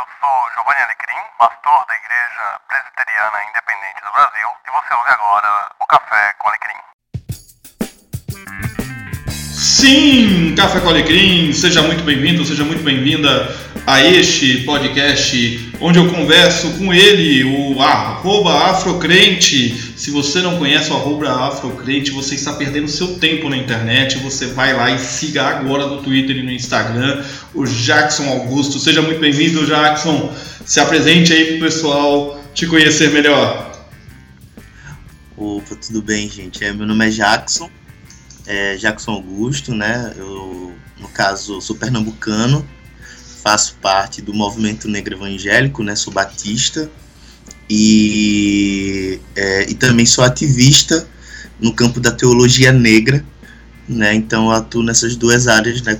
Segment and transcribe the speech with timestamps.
[0.00, 5.70] eu sou Giovanni Alecrim, pastor da Igreja Presbiteriana Independente do Brasil, e você ouve agora
[5.78, 6.80] o Café com Alecrim.
[9.52, 13.48] Sim, Café com Alecrim, seja muito bem-vindo, seja muito bem-vinda
[13.90, 19.92] a este podcast onde eu converso com ele, o arroba afrocrente.
[19.96, 24.16] Se você não conhece o arroba afrocrente, você está perdendo seu tempo na internet.
[24.18, 28.78] Você vai lá e siga agora no Twitter e no Instagram o Jackson Augusto.
[28.78, 30.32] Seja muito bem-vindo, Jackson.
[30.64, 33.72] Se apresente aí pro pessoal te conhecer melhor.
[35.36, 36.64] Opa, tudo bem, gente?
[36.64, 37.68] É, meu nome é Jackson,
[38.46, 40.14] é Jackson Augusto, né?
[40.16, 42.64] Eu, no caso, sou pernambucano,
[43.42, 45.96] faço parte do movimento negro evangélico, né?
[45.96, 46.90] Sou batista
[47.68, 51.06] e, é, e também sou ativista
[51.60, 53.24] no campo da teologia negra,
[53.88, 54.14] né?
[54.14, 55.98] Então eu atuo nessas duas áreas, né?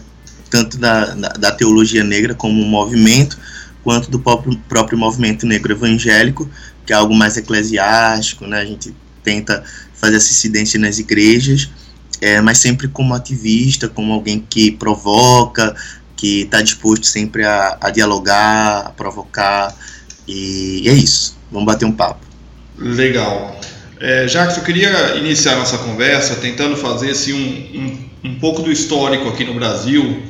[0.51, 3.39] Tanto da, da, da teologia negra como movimento,
[3.83, 6.51] quanto do próprio, próprio movimento negro evangélico,
[6.85, 8.61] que é algo mais eclesiástico, né?
[8.61, 9.63] A gente tenta
[9.95, 11.71] fazer essa incidência nas igrejas,
[12.21, 15.75] é, mas sempre como ativista, como alguém que provoca,
[16.21, 19.75] que está disposto sempre a, a, dialogar, a provocar,
[20.29, 21.35] e, é isso.
[21.51, 22.27] Vamos bater um papo.
[22.79, 23.59] Legal.
[23.99, 28.71] É, Jacques, eu queria iniciar nossa conversa tentando fazer assim, um, um, um pouco do
[28.71, 30.23] histórico aqui no Brasil,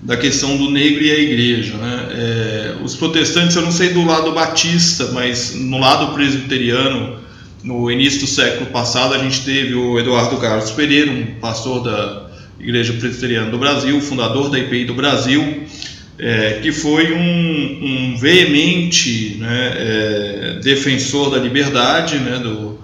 [0.00, 1.76] da questão do negro e a igreja.
[1.78, 2.08] Né?
[2.12, 7.18] É, os protestantes, eu não sei do lado batista, mas no lado presbiteriano,
[7.64, 12.23] no início do século passado, a gente teve o Eduardo Carlos Pereira, um pastor da
[12.58, 15.64] Igreja Presbiteriana do Brasil, fundador da IPI do Brasil,
[16.18, 22.78] é, que foi um, um veemente né, é, defensor da liberdade né, do,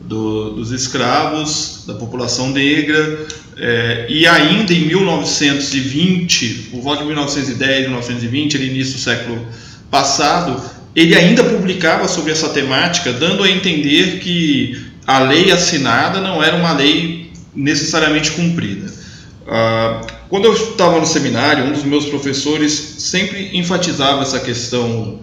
[0.00, 7.82] do, dos escravos, da população negra, é, e ainda em 1920, por volta de 1910,
[7.82, 9.46] 1920, ali início do século
[9.90, 10.60] passado,
[10.94, 16.56] ele ainda publicava sobre essa temática, dando a entender que a lei assinada não era
[16.56, 19.01] uma lei necessariamente cumprida.
[19.46, 25.20] Ah, quando eu estava no seminário, um dos meus professores sempre enfatizava essa questão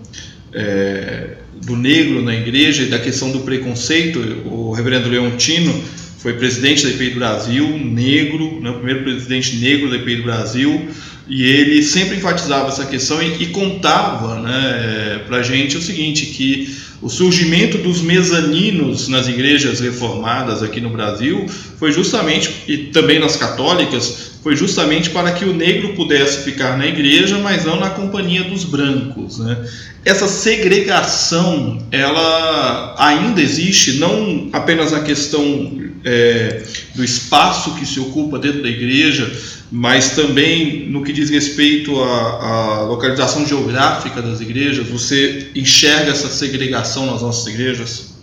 [0.53, 4.19] é, do negro na igreja e da questão do preconceito.
[4.46, 5.74] O reverendo Leontino
[6.18, 10.24] foi presidente da IPI do Brasil, negro, né, o primeiro presidente negro da IPI do
[10.24, 10.90] Brasil,
[11.29, 16.25] e ele sempre enfatizava essa questão e, e contava né, para a gente o seguinte,
[16.25, 21.47] que o surgimento dos mezaninos nas igrejas reformadas aqui no Brasil
[21.78, 26.88] foi justamente, e também nas católicas, foi justamente para que o negro pudesse ficar na
[26.88, 29.38] igreja, mas não na companhia dos brancos.
[29.38, 29.66] Né?
[30.03, 36.64] Essa segregação, ela ainda existe, não apenas a questão é,
[36.96, 39.32] do espaço que se ocupa dentro da igreja,
[39.72, 46.30] mas também no que diz respeito à, à, localização geográfica das igrejas, você enxerga essa
[46.30, 48.14] segregação nas nossas igrejas?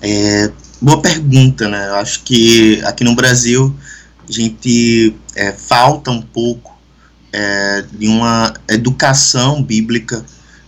[0.00, 1.88] É, boa pergunta, né?
[1.88, 3.74] Eu acho que aqui no Brasil
[4.28, 6.78] a gente é, falta um pouco
[7.32, 10.24] é, de uma educação bíblica,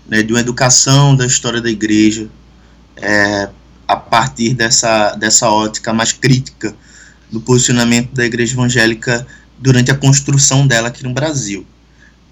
[0.09, 2.29] né, de uma educação da história da igreja,
[2.97, 3.49] é,
[3.87, 6.75] a partir dessa, dessa ótica mais crítica
[7.31, 9.27] do posicionamento da igreja evangélica
[9.59, 11.67] durante a construção dela aqui no Brasil.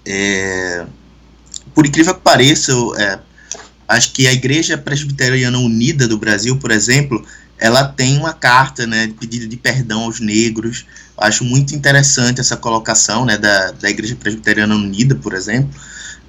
[0.05, 0.85] É,
[1.73, 3.19] por incrível que pareça, eu, é,
[3.87, 7.25] acho que a Igreja Presbiteriana Unida do Brasil, por exemplo,
[7.57, 10.85] ela tem uma carta né, de pedido de perdão aos negros.
[11.17, 15.79] Eu acho muito interessante essa colocação né, da, da Igreja Presbiteriana Unida, por exemplo.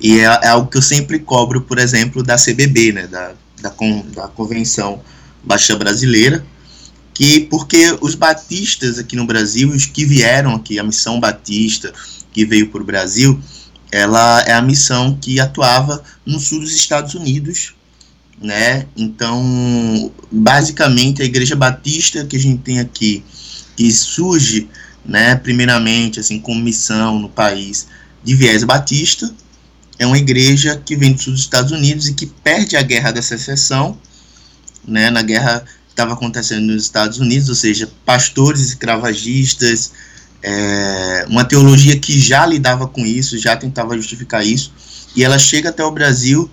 [0.00, 3.70] E é, é algo que eu sempre cobro, por exemplo, da CBB, né, da, da,
[3.70, 5.00] con, da Convenção
[5.42, 6.44] Baixa Brasileira,
[7.14, 11.92] que porque os batistas aqui no Brasil, os que vieram aqui, a missão batista
[12.32, 13.40] que veio para o Brasil,
[13.90, 17.74] ela é a missão que atuava no sul dos Estados Unidos,
[18.40, 18.86] né?
[18.96, 23.22] Então, basicamente, a Igreja Batista que a gente tem aqui,
[23.76, 24.68] que surge,
[25.04, 27.86] né, primeiramente, assim, como missão no país
[28.24, 29.32] de viés batista,
[30.02, 33.96] é uma igreja que vem dos Estados Unidos e que perde a guerra da secessão,
[34.86, 39.92] né, na guerra estava acontecendo nos Estados Unidos, ou seja, pastores escravagistas,
[40.42, 44.72] é, uma teologia que já lidava com isso, já tentava justificar isso,
[45.14, 46.50] e ela chega até o Brasil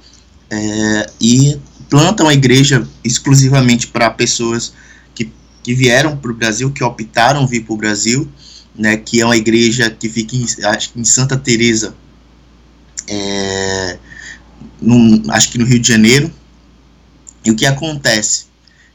[0.51, 1.57] é, e
[1.89, 4.73] planta uma igreja exclusivamente para pessoas
[5.15, 5.31] que,
[5.63, 8.29] que vieram para o Brasil, que optaram vir para o Brasil,
[8.77, 11.95] né, que é uma igreja que fica em, acho, em Santa Teresa,
[13.09, 13.99] é,
[15.29, 16.31] acho que no Rio de Janeiro.
[17.43, 18.49] E o que acontece?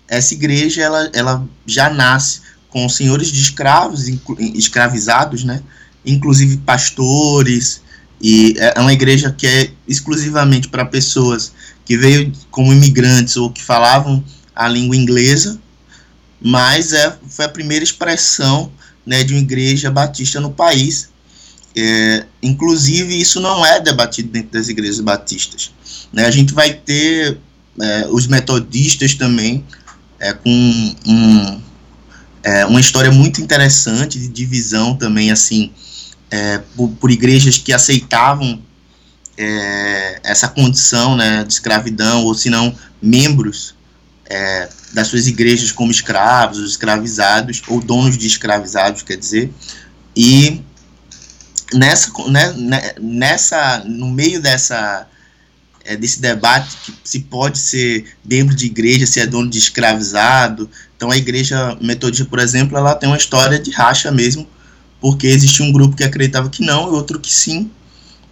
[0.09, 4.09] essa igreja ela, ela já nasce com senhores de escravos,
[4.39, 5.63] escravizados, né?
[6.05, 7.83] inclusive pastores,
[8.21, 11.53] E é, é uma igreja que é exclusivamente para pessoas
[11.85, 14.25] que veio como imigrantes ou que falavam
[14.55, 15.59] a língua inglesa,
[16.41, 18.71] mas é, foi a primeira expressão
[19.05, 21.11] né, de uma igreja batista no país.
[21.77, 25.73] É, inclusive, isso não é debatido dentro das igrejas batistas.
[26.13, 26.25] Né?
[26.25, 27.39] A gente vai ter
[27.81, 29.65] é, os metodistas também,
[30.21, 31.61] é, com um,
[32.43, 35.73] é, uma história muito interessante de divisão também, assim,
[36.31, 38.63] é, por, por, igrejas que aceitavam
[39.37, 43.75] é, essa condição né, de escravidão, ou se não, membros
[44.93, 49.53] das suas igrejas como escravos, escravizados, ou donos de escravizados, quer dizer,
[50.17, 50.61] e
[51.75, 55.07] nessa, né, né nessa no meio dessa
[55.85, 60.69] é, desse debate que se pode ser membro de igreja, se é dono de escravizado.
[60.97, 64.49] Então a igreja metodista, por exemplo, ela tem uma história de racha mesmo,
[65.01, 67.71] porque existia um grupo que acreditava que não e outro que sim.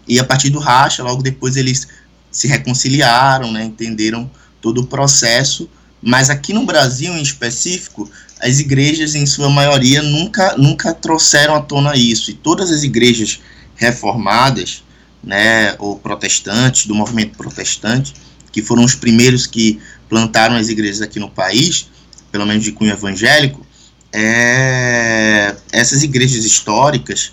[0.09, 1.87] E a partir do racha, logo depois eles
[2.31, 4.31] se reconciliaram, né, entenderam
[4.61, 5.69] todo o processo.
[6.01, 8.11] Mas aqui no Brasil, em específico,
[8.43, 12.31] as igrejas, em sua maioria, nunca, nunca trouxeram à tona isso.
[12.31, 13.41] E todas as igrejas
[13.77, 14.83] reformadas,
[15.23, 18.13] né, ou protestantes, do movimento protestante,
[18.51, 21.89] que foram os primeiros que plantaram as igrejas aqui no país,
[22.33, 23.65] pelo menos de cunho evangélico,
[24.13, 27.33] é, essas igrejas históricas,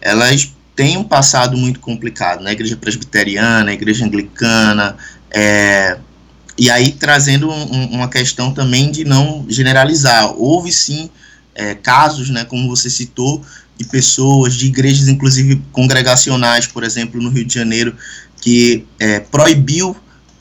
[0.00, 4.96] elas têm um passado muito complicado, né, a igreja presbiteriana, a igreja anglicana,
[5.30, 5.98] é,
[6.58, 11.10] e aí trazendo um, uma questão também de não generalizar, houve sim
[11.54, 13.42] é, casos, né, como você citou,
[13.76, 17.94] de pessoas, de igrejas, inclusive congregacionais, por exemplo, no Rio de Janeiro,
[18.40, 19.96] que é, proibiu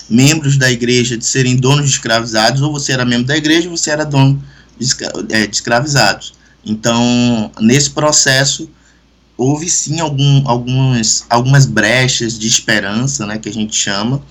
[0.10, 3.78] membros da igreja de serem donos de escravizados, ou você era membro da igreja ou
[3.78, 4.44] você era dono
[4.78, 4.88] de,
[5.30, 6.34] é, de escravizados.
[6.66, 8.70] Então, nesse processo,
[9.38, 14.22] houve sim algum, algumas, algumas brechas de esperança, né, que a gente chama,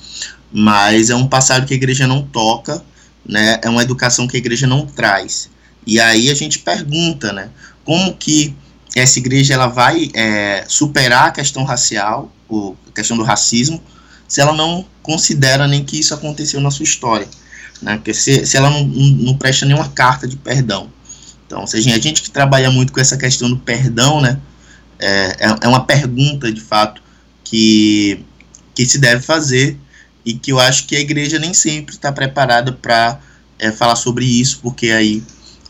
[0.52, 2.82] mas é um passado que a igreja não toca,
[3.26, 5.50] né, é uma educação que a igreja não traz.
[5.86, 7.48] E aí a gente pergunta, né,
[7.84, 8.54] como que
[8.94, 13.80] essa igreja ela vai é, superar a questão racial, a questão do racismo,
[14.26, 17.28] se ela não considera nem que isso aconteceu na sua história.
[17.80, 17.96] Né?
[17.96, 20.90] Porque se, se ela não, não presta nenhuma carta de perdão.
[21.46, 24.38] Então, seja, a gente que trabalha muito com essa questão do perdão, né,
[24.98, 27.02] é, é, é uma pergunta, de fato,
[27.42, 28.24] que,
[28.74, 29.76] que se deve fazer
[30.24, 33.20] e que eu acho que a igreja nem sempre está preparada para
[33.58, 35.22] é, falar sobre isso, porque aí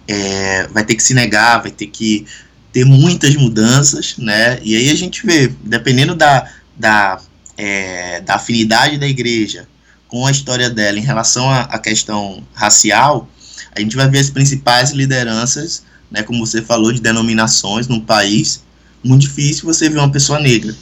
[0.06, 2.26] é, vai ter que se negar, vai ter que
[2.72, 4.58] ter muitas mudanças, né?
[4.62, 7.20] E aí a gente vê, dependendo da, da,
[7.56, 9.68] é, da afinidade da igreja
[10.08, 13.28] com a história dela em relação à, questão racial,
[13.74, 18.64] a gente vai ver as principais lideranças, né, como você falou, de denominações no país.
[19.02, 20.74] Muito difícil você ver uma pessoa negra,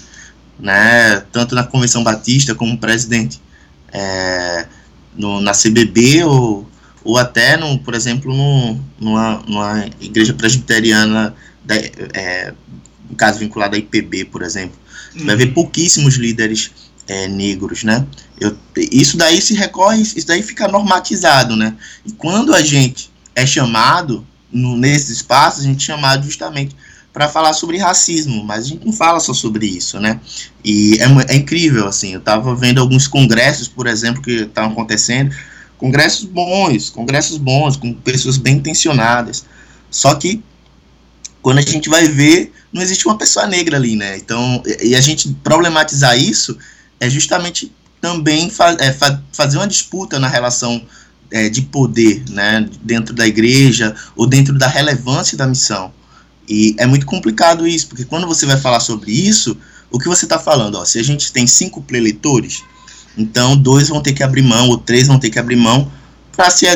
[0.58, 1.22] né?
[1.30, 3.38] Tanto na Convenção Batista como presidente
[3.92, 4.66] é,
[5.16, 6.68] no, na CBB ou,
[7.04, 12.52] ou até, no, por exemplo, no, numa, numa igreja presbiteriana da, é,
[13.08, 14.78] no caso vinculado à IPB, por exemplo,
[15.16, 15.26] uhum.
[15.26, 16.70] vai ver pouquíssimos líderes
[17.06, 18.06] é, negros, né?
[18.38, 21.74] Eu, isso daí se recorre, isso daí fica normatizado, né?
[22.04, 26.76] E quando a gente é chamado no, nesses espaços, a gente é chamado justamente
[27.12, 30.20] para falar sobre racismo, mas a gente não fala só sobre isso, né?
[30.64, 35.34] E é, é incrível, assim, eu estava vendo alguns congressos, por exemplo, que estavam acontecendo,
[35.76, 39.44] congressos bons, congressos bons, com pessoas bem intencionadas,
[39.90, 40.42] só que
[41.40, 44.16] quando a gente vai ver, não existe uma pessoa negra ali, né?
[44.16, 46.58] Então, e a gente problematizar isso
[47.00, 50.84] é justamente também fa é, fa fazer uma disputa na relação
[51.30, 55.92] é, de poder, né, dentro da igreja ou dentro da relevância da missão.
[56.48, 59.56] E é muito complicado isso, porque quando você vai falar sobre isso,
[59.90, 60.76] o que você está falando?
[60.76, 62.62] Ó, se a gente tem cinco preleitores,
[63.16, 65.90] então dois vão ter que abrir mão, ou três vão ter que abrir mão
[66.38, 66.66] para se,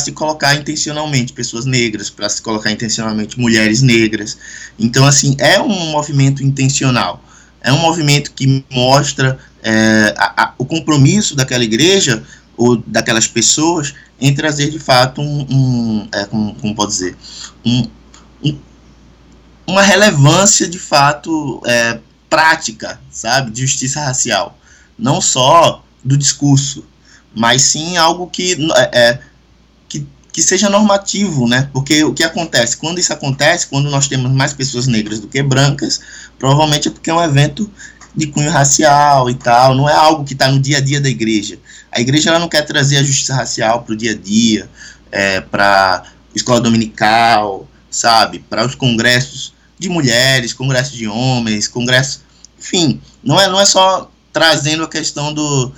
[0.00, 4.36] se colocar intencionalmente pessoas negras, para se colocar intencionalmente mulheres negras.
[4.76, 7.22] Então, assim, é um movimento intencional.
[7.60, 12.22] É um movimento que mostra é, a, a, o compromisso daquela igreja
[12.56, 17.16] ou daquelas pessoas em trazer de fato um, um é, como, como pode dizer,
[17.64, 17.86] um,
[18.42, 18.58] um,
[19.66, 21.98] uma relevância de fato é,
[22.30, 24.58] prática, sabe, de justiça racial,
[24.98, 26.84] não só do discurso,
[27.34, 29.20] mas sim algo que, é, é,
[29.88, 31.68] que, que seja normativo, né?
[31.72, 32.76] Porque o que acontece?
[32.76, 36.00] Quando isso acontece, quando nós temos mais pessoas negras do que brancas,
[36.38, 37.70] provavelmente é porque é um evento
[38.14, 41.08] de cunho racial e tal, não é algo que está no dia a dia da
[41.08, 41.58] igreja.
[41.92, 44.70] A igreja ela não quer trazer a justiça racial para o dia a dia,
[45.12, 46.04] é, para
[46.34, 52.20] escola dominical, sabe, para os congressos de mulheres, congressos de homens, congressos
[52.58, 55.72] enfim, não é, não é só trazendo a questão do,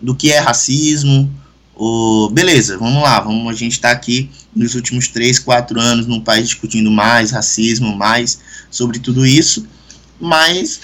[0.00, 1.32] do que é racismo,
[1.74, 6.20] o, beleza, vamos lá, vamos, a gente está aqui nos últimos 3, 4 anos num
[6.20, 8.38] país discutindo mais racismo, mais
[8.70, 9.66] sobre tudo isso,
[10.20, 10.80] mas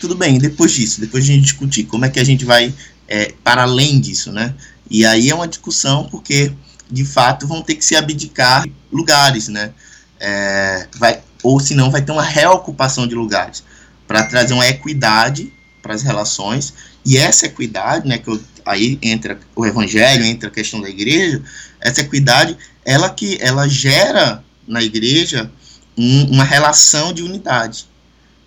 [0.00, 2.74] tudo bem, depois disso, depois de a gente discutir como é que a gente vai
[3.08, 4.54] é, para além disso, né?
[4.90, 6.52] E aí é uma discussão porque,
[6.90, 9.72] de fato, vão ter que se abdicar lugares, né?
[10.18, 13.62] É, vai, ou senão vai ter uma reocupação de lugares
[14.06, 16.74] para trazer uma equidade para as relações.
[17.04, 21.40] E essa equidade, né, que eu, aí entra o evangelho, entra a questão da igreja,
[21.80, 25.48] essa equidade, ela que ela gera na igreja
[25.96, 27.86] um, uma relação de unidade,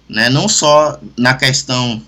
[0.10, 2.04] né, não só na questão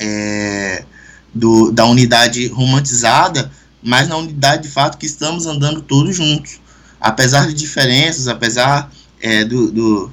[0.00, 0.84] é,
[1.32, 6.60] do, da unidade romantizada, mas na unidade de fato que estamos andando todos juntos,
[7.00, 10.12] apesar de diferenças, apesar é, do, do,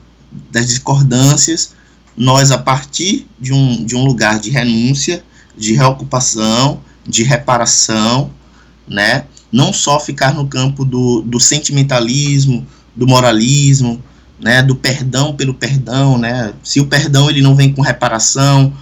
[0.51, 1.73] das discordâncias,
[2.15, 5.23] nós, a partir de um, de um lugar de renúncia,
[5.57, 8.31] de reocupação, de reparação,
[8.87, 9.25] né?
[9.51, 14.01] não só ficar no campo do, do sentimentalismo, do moralismo,
[14.39, 14.61] né?
[14.61, 16.17] do perdão pelo perdão.
[16.17, 16.53] Né?
[16.63, 18.73] Se o perdão ele não vem com reparação,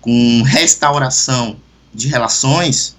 [0.00, 1.56] com restauração
[1.94, 2.96] de relações,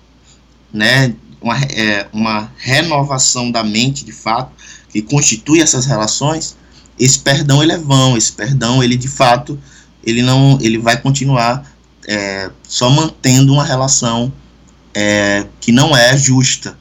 [0.72, 1.14] né?
[1.42, 4.52] uma, é, uma renovação da mente, de fato,
[4.90, 6.58] que constitui essas relações,
[7.00, 9.60] esse perdão ele é vão, esse perdão ele de fato
[10.04, 11.66] ele não ele vai continuar
[12.08, 14.32] é, só mantendo uma relação
[14.94, 16.78] é, que não é justa.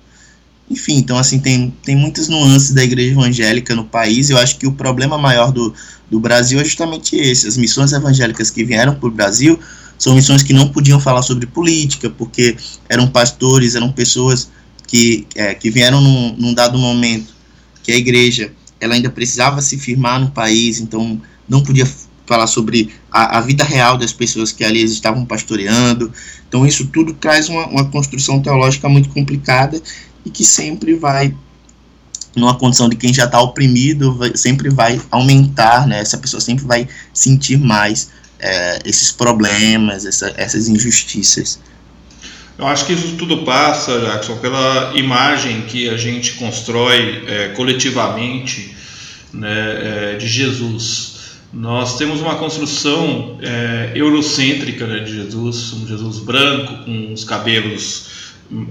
[0.71, 4.29] Enfim, então assim tem, tem muitas nuances da igreja evangélica no país.
[4.31, 5.75] Eu acho que o problema maior do,
[6.11, 7.47] do Brasil é justamente esse.
[7.47, 9.59] As missões evangélicas que vieram para o Brasil
[9.99, 12.57] são missões que não podiam falar sobre política, porque
[12.89, 14.51] eram pastores, eram pessoas
[14.87, 17.35] que, é, que vieram num, num dado momento
[17.83, 21.87] que a igreja ela ainda precisava se firmar no país, então não podia
[22.29, 26.13] falar sobre a, a, vida real das pessoas que ali estavam pastoreando.
[26.47, 29.81] Então, isso tudo traz uma, uma construção teológica muito complicada
[30.25, 31.35] e que sempre vai,
[32.37, 36.01] numa condição de quem já está oprimido, vai, sempre vai aumentar, né?
[36.01, 41.59] essa pessoa sempre vai sentir mais é, esses problemas, essa, essas injustiças.
[42.59, 48.75] Eu acho que isso tudo passa, Jackson, pela imagem que a gente constrói é, coletivamente
[49.33, 51.19] né, é, de Jesus.
[51.53, 58.09] Nós temos uma construção é, eurocêntrica né, de Jesus, um Jesus branco, com os cabelos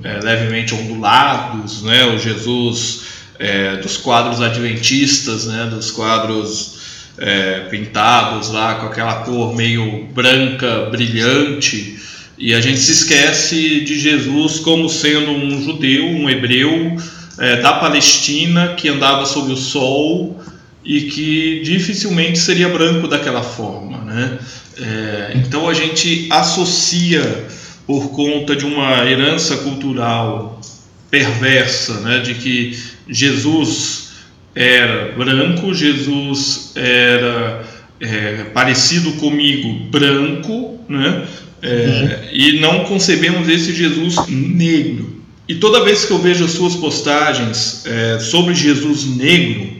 [0.03, 3.03] é, levemente ondulados, né, o Jesus
[3.39, 6.77] é, dos quadros adventistas, né, dos quadros
[7.17, 11.97] é, pintados lá com aquela cor meio branca, brilhante,
[12.37, 16.95] e a gente se esquece de Jesus como sendo um judeu, um hebreu
[17.39, 20.39] é, da Palestina que andava sob o sol
[20.85, 23.97] e que dificilmente seria branco daquela forma.
[24.03, 24.37] Né?
[24.79, 27.47] É, então a gente associa,
[27.87, 30.61] por conta de uma herança cultural
[31.09, 32.77] perversa, né, de que
[33.07, 34.09] Jesus
[34.53, 37.63] era branco, Jesus era
[37.99, 41.25] é, parecido comigo, branco, né?
[41.61, 42.29] É, uhum.
[42.31, 45.17] e não concebemos esse Jesus negro.
[45.47, 49.77] E toda vez que eu vejo as suas postagens é, sobre Jesus negro,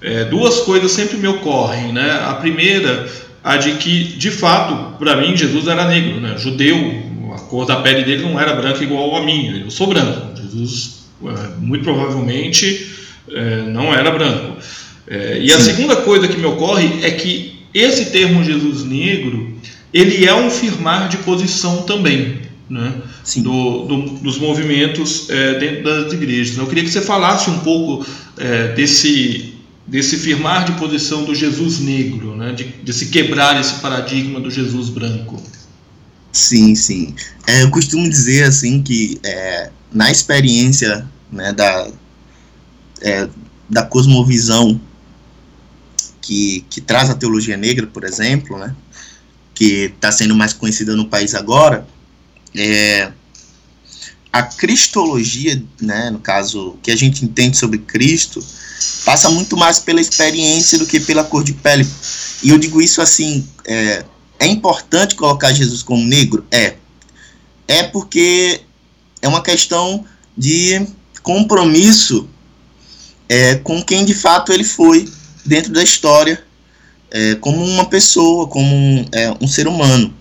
[0.00, 2.20] é, duas coisas sempre me ocorrem, né?
[2.24, 3.08] A primeira,
[3.42, 6.36] a de que, de fato, para mim, Jesus era negro, né?
[6.38, 6.76] Judeu,
[7.34, 9.56] a cor da pele dele não era branca igual a minha.
[9.56, 10.36] Eu sou branco.
[10.40, 12.86] Jesus, é, muito provavelmente,
[13.30, 14.56] é, não era branco.
[15.06, 15.54] É, e Sim.
[15.54, 19.51] a segunda coisa que me ocorre é que esse termo Jesus negro,
[19.92, 22.50] ele é um firmar de posição também.
[22.70, 23.02] Né,
[23.36, 26.56] do, do, dos movimentos é, dentro das igrejas.
[26.56, 28.06] Eu queria que você falasse um pouco
[28.38, 29.52] é, desse
[29.86, 32.52] desse firmar de posição do Jesus negro, né?
[32.52, 35.42] de, de se quebrar esse paradigma do Jesus branco.
[36.32, 37.14] Sim, sim.
[37.46, 41.88] É, eu costumo dizer assim que é, na experiência né, da,
[43.02, 43.28] é,
[43.68, 44.80] da cosmovisão
[46.22, 48.74] que, que traz a teologia negra, por exemplo, né,
[49.54, 51.86] que está sendo mais conhecida no país agora,
[52.54, 53.12] é,
[54.32, 58.42] a cristologia, né, no caso, que a gente entende sobre Cristo,
[59.04, 61.86] passa muito mais pela experiência do que pela cor de pele.
[62.42, 64.04] E eu digo isso assim, é,
[64.38, 66.46] é importante colocar Jesus como negro?
[66.50, 66.76] É.
[67.68, 68.62] É porque
[69.20, 70.04] é uma questão
[70.36, 70.86] de
[71.22, 72.28] compromisso
[73.28, 75.08] é, com quem de fato ele foi
[75.44, 76.42] dentro da história,
[77.12, 80.12] é, como uma pessoa, como um, é, um ser humano.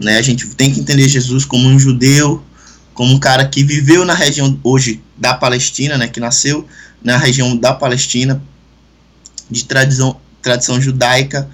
[0.00, 0.16] Né?
[0.16, 2.42] A gente tem que entender Jesus como um judeu,
[2.94, 6.66] como um cara que viveu na região hoje da Palestina, né, que nasceu
[7.02, 8.42] na região da Palestina,
[9.50, 11.50] de tradição, tradição judaica,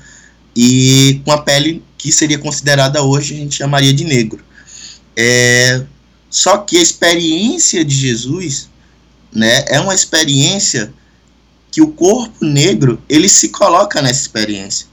[0.54, 4.44] e com a pele que seria considerada hoje a gente chamaria de negro.
[5.16, 5.82] É,
[6.28, 8.68] só que a experiência de Jesus
[9.32, 10.92] né, é uma experiência
[11.76, 14.86] que o corpo negro ele se coloca nessa experiência.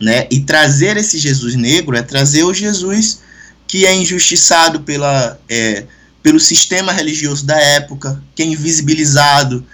[0.00, 0.28] Né?
[0.30, 3.22] E trazer esse Jesus negro é trazer o Jesus
[3.66, 5.84] que é injustiçado pela, é,
[6.22, 9.66] pelo sistema religioso da época, que é invisibilizado,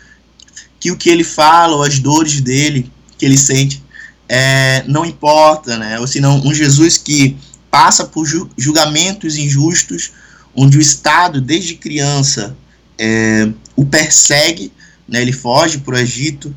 [0.81, 3.85] que o que ele fala, ou as dores dele, que ele sente,
[4.27, 6.01] é, não importa, né?
[6.01, 7.37] Ou senão um Jesus que
[7.71, 8.27] passa por
[8.57, 10.13] julgamentos injustos,
[10.57, 12.57] onde o Estado, desde criança,
[12.99, 14.73] é, o persegue,
[15.09, 15.23] né?
[15.23, 16.55] Ele foge para o Egito.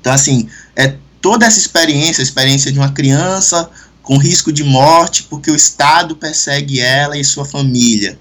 [0.00, 3.68] Então, assim, é toda essa experiência, a experiência de uma criança
[4.02, 8.16] com risco de morte, porque o Estado persegue ela e sua família.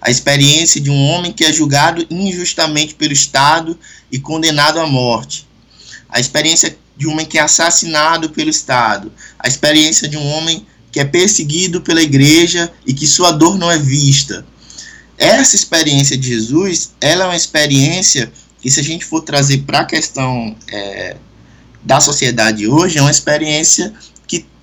[0.00, 3.78] A experiência de um homem que é julgado injustamente pelo Estado
[4.10, 5.46] e condenado à morte.
[6.08, 9.12] A experiência de um homem que é assassinado pelo Estado.
[9.38, 13.70] A experiência de um homem que é perseguido pela igreja e que sua dor não
[13.70, 14.46] é vista.
[15.18, 19.80] Essa experiência de Jesus, ela é uma experiência que, se a gente for trazer para
[19.80, 21.16] a questão é,
[21.82, 23.92] da sociedade hoje, é uma experiência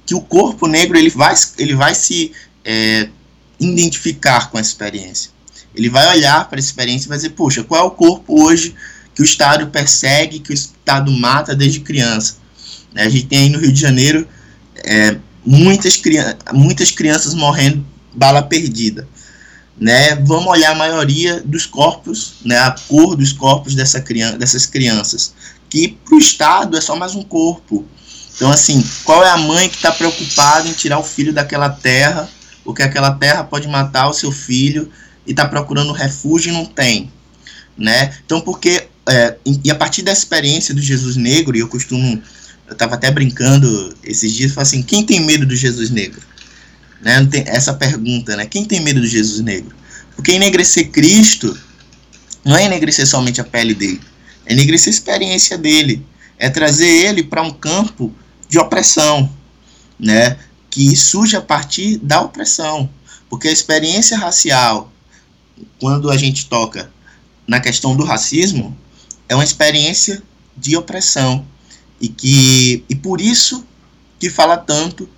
[0.06, 2.32] que o corpo negro ele vai, ele vai se
[2.64, 3.10] é,
[3.60, 5.32] identificar com essa experiência.
[5.76, 8.76] Ele vai olhar para essa experiência e vai dizer, puxa, qual é o corpo hoje
[9.16, 12.38] que o Estado persegue, que o Estado mata desde criança?
[12.94, 14.28] Né, a gente tem aí no Rio de Janeiro
[14.76, 19.08] é, muitas, crianças, muitas crianças morrendo bala perdida.
[19.80, 24.68] Né, vamos olhar a maioria dos corpos, né, a cor dos corpos dessa criança, dessas
[24.68, 25.34] crianças,
[25.68, 27.84] que para o Estado é só mais um corpo,
[28.36, 32.30] então, assim, qual é a mãe que está preocupada em tirar o filho daquela terra,
[32.64, 34.92] porque aquela terra pode matar o seu filho
[35.26, 37.12] e está procurando refúgio e não tem,
[37.78, 38.14] né?
[38.26, 42.22] Então, porque é, e a partir da experiência do Jesus negro, e eu costumo,
[42.68, 46.22] eu estava até brincando esses dias, falei assim, quem tem medo do Jesus negro?
[47.04, 47.28] Né?
[47.46, 48.46] Essa pergunta, né?
[48.46, 49.76] Quem tem medo do Jesus negro?
[50.16, 51.58] Porque enegrecer Cristo
[52.46, 54.02] não é enegrecer somente a pele dele,
[54.46, 56.06] é enegrecer a experiência dele,
[56.38, 58.14] é trazer ele para um campo
[58.48, 59.30] de opressão,
[60.00, 60.38] né?
[60.70, 62.90] Que surge a partir da opressão,
[63.30, 64.92] porque a experiência racial,
[65.80, 66.92] quando a gente toca
[67.48, 68.76] na questão do racismo,
[69.28, 70.22] é uma experiência
[70.56, 71.46] de opressão
[72.00, 73.66] e que e por isso
[74.20, 75.10] que fala tanto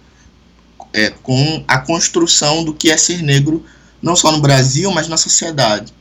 [0.95, 3.61] é, com a construção do que é ser negro
[4.01, 5.93] não só no Brasil, mas na sociedade.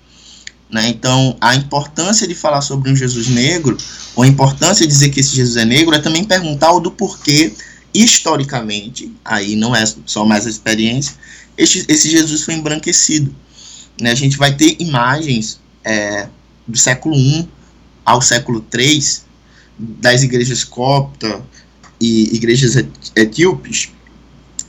[0.71, 0.89] Né?
[0.89, 3.77] Então, a importância de falar sobre um Jesus negro,
[4.15, 6.93] ou a importância de dizer que esse Jesus é negro, é também perguntar o do
[6.93, 7.53] porquê,
[7.93, 11.17] historicamente, aí não é só mais a experiência,
[11.59, 13.35] esse, Jesus foi embranquecido.
[14.01, 14.13] Né?
[14.13, 16.29] A gente vai ter imagens é,
[16.69, 17.49] do século I
[18.05, 19.03] ao século III
[19.77, 21.43] das igrejas copta
[22.01, 22.77] e igrejas
[23.17, 23.91] etíopes,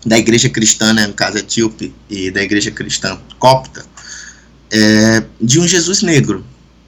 [0.05, 3.85] da igreja cristã, né, no caso etíope, e da igreja cristã copta,
[4.71, 6.45] é, de um Jesus negro,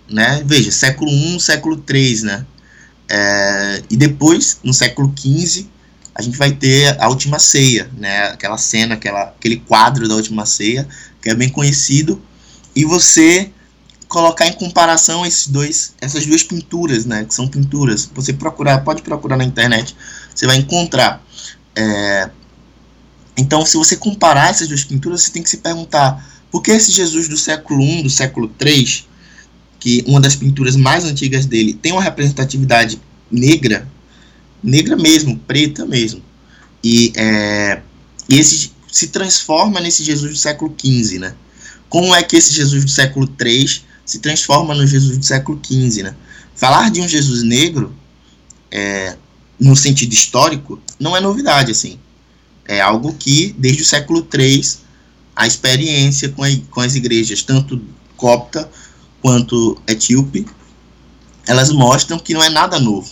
[0.09, 0.43] né?
[0.45, 2.45] Veja, século I, século III, né?
[3.09, 5.67] É, e depois, no século XV,
[6.13, 8.29] a gente vai ter a Última Ceia, né?
[8.29, 10.87] Aquela cena, aquela, aquele quadro da Última Ceia,
[11.21, 12.21] que é bem conhecido,
[12.75, 13.51] e você
[14.07, 17.25] colocar em comparação esses dois, essas duas pinturas, né?
[17.25, 18.09] Que são pinturas.
[18.13, 19.95] Você procurar, pode procurar na internet,
[20.33, 21.23] você vai encontrar.
[21.75, 22.29] É,
[23.37, 27.27] então, se você comparar essas duas pinturas, você tem que se perguntar porque esse Jesus
[27.27, 29.05] do século I, do século III,
[29.79, 33.87] que uma das pinturas mais antigas dele tem uma representatividade negra,
[34.63, 36.21] negra mesmo, preta mesmo,
[36.83, 37.81] e, é,
[38.29, 41.35] e esse se transforma nesse Jesus do século XV, né?
[41.89, 46.03] Como é que esse Jesus do século III se transforma no Jesus do século XV,
[46.03, 46.15] né?
[46.55, 47.93] Falar de um Jesus negro,
[48.71, 49.15] é,
[49.59, 51.99] no sentido histórico, não é novidade, assim.
[52.67, 54.63] É algo que, desde o século III,
[55.35, 57.81] a experiência com, a, com as igrejas, tanto
[58.17, 58.69] copta
[59.21, 60.45] quanto etíope,
[61.45, 63.09] elas mostram que não é nada novo.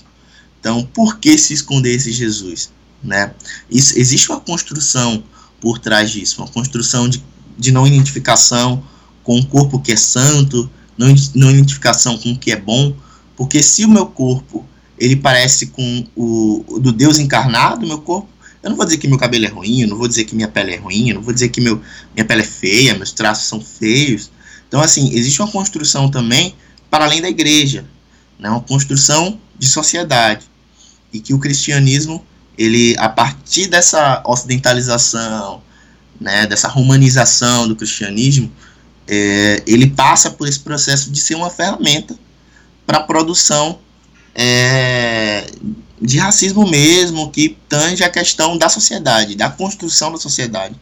[0.60, 2.72] Então, por que se esconder esse Jesus?
[3.04, 3.32] Né?
[3.70, 5.24] Isso, existe uma construção
[5.62, 7.24] por trás disso, uma construção de,
[7.58, 8.84] de não identificação
[9.24, 12.96] com o corpo que é santo, não, não identificação com o que é bom,
[13.36, 14.66] porque se o meu corpo
[14.98, 18.28] ele parece com o, do Deus encarnado, meu corpo
[18.66, 20.48] eu não vou dizer que meu cabelo é ruim, eu não vou dizer que minha
[20.48, 21.80] pele é ruim, eu não vou dizer que meu,
[22.16, 24.32] minha pele é feia, meus traços são feios.
[24.68, 26.56] Então, assim, existe uma construção também
[26.90, 27.86] para além da igreja,
[28.40, 28.50] né?
[28.50, 30.48] uma construção de sociedade.
[31.14, 32.26] E que o cristianismo,
[32.58, 35.62] ele, a partir dessa ocidentalização,
[36.20, 38.52] né, dessa romanização do cristianismo,
[39.08, 42.18] é, ele passa por esse processo de ser uma ferramenta
[42.84, 43.78] para a produção
[44.34, 45.46] é,
[46.06, 50.76] de racismo mesmo, que tange a questão da sociedade, da construção da sociedade.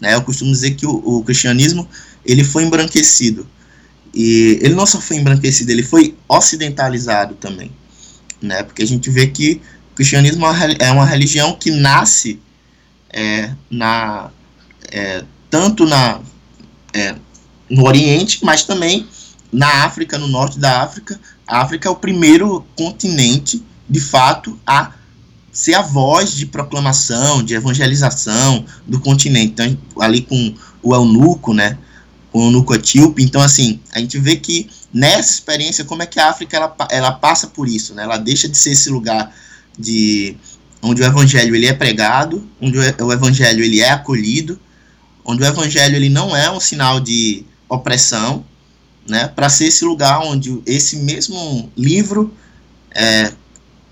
[0.00, 0.14] Né?
[0.14, 1.88] Eu costumo dizer que o, o cristianismo
[2.24, 3.46] ele foi embranquecido.
[4.12, 7.72] E ele não só foi embranquecido, ele foi ocidentalizado também.
[8.40, 8.62] Né?
[8.62, 9.60] Porque a gente vê que
[9.92, 10.44] o cristianismo
[10.78, 12.40] é uma religião que nasce
[13.10, 14.30] é, na,
[14.90, 16.20] é, tanto na,
[16.92, 17.14] é,
[17.68, 19.06] no Oriente, mas também
[19.52, 21.18] na África, no norte da África.
[21.46, 24.92] A África é o primeiro continente, de fato, a
[25.52, 29.52] ser a voz de proclamação, de evangelização do continente.
[29.52, 31.78] Então, ali com o eunuco, né,
[32.32, 33.22] com o eunuco etíope.
[33.22, 37.12] Então, assim, a gente vê que nessa experiência, como é que a África ela, ela
[37.12, 38.02] passa por isso, né?
[38.02, 39.32] Ela deixa de ser esse lugar
[39.78, 40.36] de
[40.82, 44.58] onde o evangelho ele é pregado, onde o evangelho ele é acolhido,
[45.24, 48.44] onde o evangelho ele não é um sinal de opressão,
[49.08, 52.34] né, para ser esse lugar onde esse mesmo livro
[52.90, 53.32] é,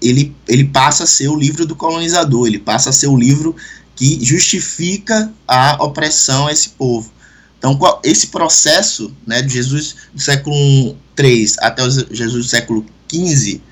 [0.03, 3.55] ele, ele passa a ser o livro do colonizador, ele passa a ser o livro
[3.95, 7.11] que justifica a opressão a esse povo.
[7.59, 13.63] Então, esse processo né, de Jesus do século 3 até o Jesus do século 15,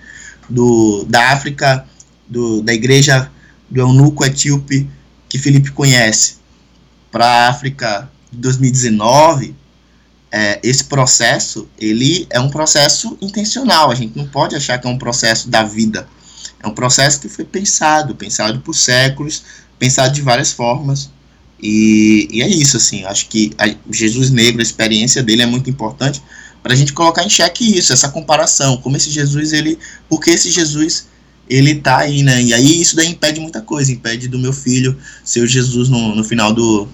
[0.49, 1.85] do, da África,
[2.29, 3.31] do, da igreja
[3.69, 4.89] do eunuco etíope
[5.29, 6.37] que Felipe conhece,
[7.11, 9.55] para a África de 2019,
[10.33, 13.91] é, esse processo ele é um processo intencional.
[13.91, 16.07] A gente não pode achar que é um processo da vida.
[16.63, 19.43] É um processo que foi pensado, pensado por séculos,
[19.79, 21.11] pensado de várias formas.
[21.63, 23.05] E, e é isso, assim.
[23.05, 26.23] Acho que a, Jesus Negro, a experiência dele é muito importante
[26.63, 30.51] para a gente colocar em xeque isso, essa comparação, como esse Jesus ele, porque esse
[30.51, 31.09] Jesus
[31.49, 32.43] ele tá aí, né?
[32.43, 36.15] E aí isso daí impede muita coisa, impede do meu filho ser o Jesus no,
[36.15, 36.87] no final do,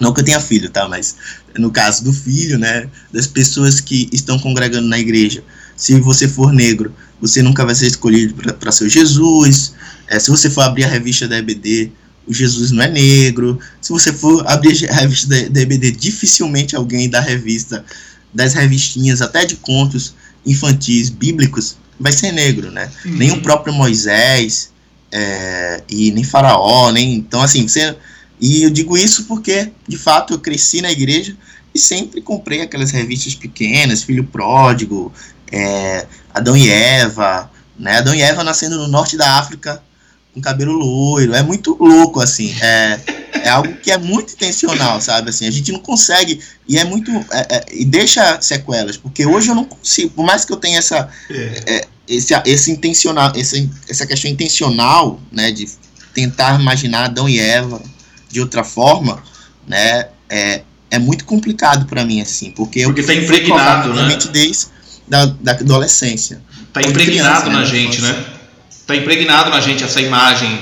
[0.00, 0.88] não que eu tenha filho, tá?
[0.88, 1.16] Mas
[1.58, 2.88] no caso do filho, né?
[3.12, 5.42] Das pessoas que estão congregando na igreja.
[5.76, 9.74] Se você for negro, você nunca vai ser escolhido para ser Jesus.
[10.08, 11.90] É, se você for abrir a revista da EBD,
[12.26, 13.58] o Jesus não é negro.
[13.80, 17.84] Se você for abrir a revista da, da EBD, dificilmente alguém da revista,
[18.32, 22.90] das revistinhas, até de contos infantis bíblicos, vai ser negro, né?
[23.04, 23.16] Uhum.
[23.16, 24.70] Nem o próprio Moisés,
[25.10, 27.14] é, e nem Faraó, nem.
[27.14, 27.96] Então, assim, você
[28.40, 31.36] e eu digo isso porque, de fato, eu cresci na igreja
[31.74, 35.12] e sempre comprei aquelas revistas pequenas, Filho Pródigo,
[35.52, 37.98] é, Adão e Eva, né?
[37.98, 39.82] Adão e Eva nascendo no norte da África
[40.36, 43.00] com cabelo loiro, é muito louco, assim, é,
[43.42, 47.10] é algo que é muito intencional, sabe, assim, a gente não consegue, e é muito,
[47.32, 50.78] é, é, e deixa sequelas, porque hoje eu não consigo, por mais que eu tenha
[50.78, 51.62] essa, é.
[51.66, 53.56] é esse, esse intencional, essa,
[53.88, 55.66] essa questão intencional, né, de
[56.12, 57.80] tentar imaginar Adão e Eva,
[58.28, 59.22] de outra forma,
[59.66, 64.18] né, é, é muito complicado para mim, assim, porque, porque eu tá impregnado, né?
[64.30, 64.75] desde
[65.08, 66.40] da, da adolescência.
[66.72, 68.24] Tá impregnado criança, na né, gente, né?
[68.86, 70.58] Tá impregnado na gente essa imagem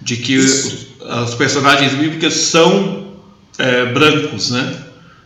[0.00, 3.14] de que os, os, personagens bíblicos são
[3.58, 4.76] é, brancos, né?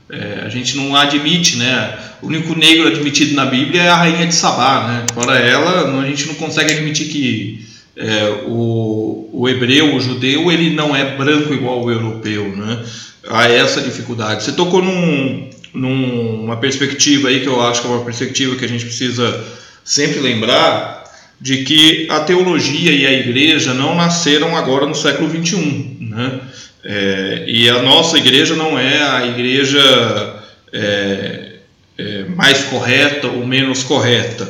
[0.08, 1.98] É, a gente não admite, né?
[2.22, 5.06] O único negro admitido na Bíblia é a rainha de Sabá, né?
[5.12, 10.70] Fora ela, a gente não consegue admitir que é, o, o hebreu, o judeu, ele
[10.70, 12.84] não é branco igual o europeu, né?
[13.28, 14.44] Há essa dificuldade.
[14.44, 18.68] Você tocou num, numa perspectiva aí que eu acho que é uma perspectiva que a
[18.68, 19.44] gente precisa
[19.84, 21.04] sempre lembrar
[21.40, 26.40] de que a teologia e a igreja não nasceram agora no século 21, né?
[26.82, 31.52] É, e a nossa igreja não é a igreja é,
[31.98, 34.48] é, mais correta ou menos correta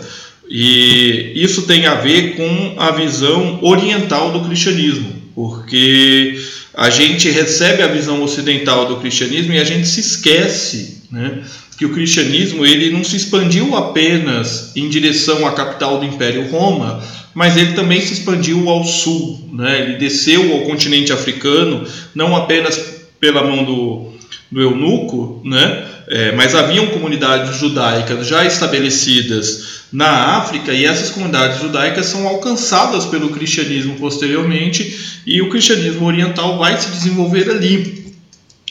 [0.48, 6.40] e isso tem a ver com a visão oriental do cristianismo, porque
[6.76, 11.42] a gente recebe a visão ocidental do cristianismo e a gente se esquece né,
[11.78, 17.02] que o cristianismo ele não se expandiu apenas em direção à capital do Império Roma,
[17.32, 19.48] mas ele também se expandiu ao sul.
[19.54, 22.78] Né, ele desceu ao continente africano, não apenas
[23.18, 24.12] pela mão do,
[24.52, 31.60] do eunuco, né, é, mas haviam comunidades judaicas já estabelecidas na África e essas comunidades
[31.60, 38.06] judaicas são alcançadas pelo cristianismo posteriormente e o cristianismo oriental vai se desenvolver ali.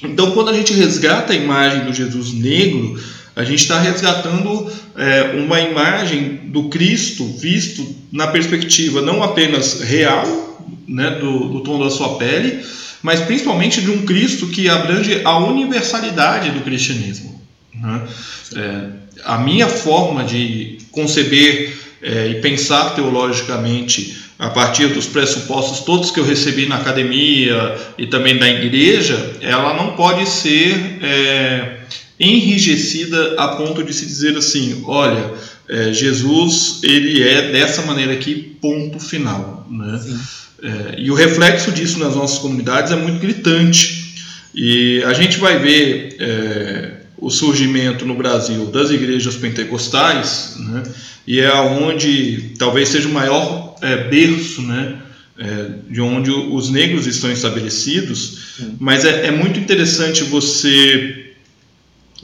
[0.03, 2.99] Então, quando a gente resgata a imagem do Jesus negro,
[3.35, 10.25] a gente está resgatando é, uma imagem do Cristo visto na perspectiva não apenas real,
[10.87, 12.63] né, do, do tom da sua pele,
[13.05, 17.39] mas principalmente de um Cristo que abrange a universalidade do cristianismo.
[17.71, 18.01] Né?
[18.55, 18.81] É,
[19.23, 26.19] a minha forma de conceber é, e pensar teologicamente a partir dos pressupostos todos que
[26.19, 31.77] eu recebi na academia e também da igreja, ela não pode ser é,
[32.19, 35.31] enrijecida a ponto de se dizer assim, olha,
[35.69, 39.67] é, Jesus ele é dessa maneira aqui ponto final.
[39.69, 40.01] Né?
[40.63, 44.05] É, e o reflexo disso nas nossas comunidades é muito gritante.
[44.53, 50.83] E a gente vai ver é, o surgimento no Brasil das igrejas pentecostais, né?
[51.27, 55.01] e é onde talvez seja o maior é, berço né?
[55.37, 61.33] É, de onde os negros estão estabelecidos, mas é, é, muito interessante você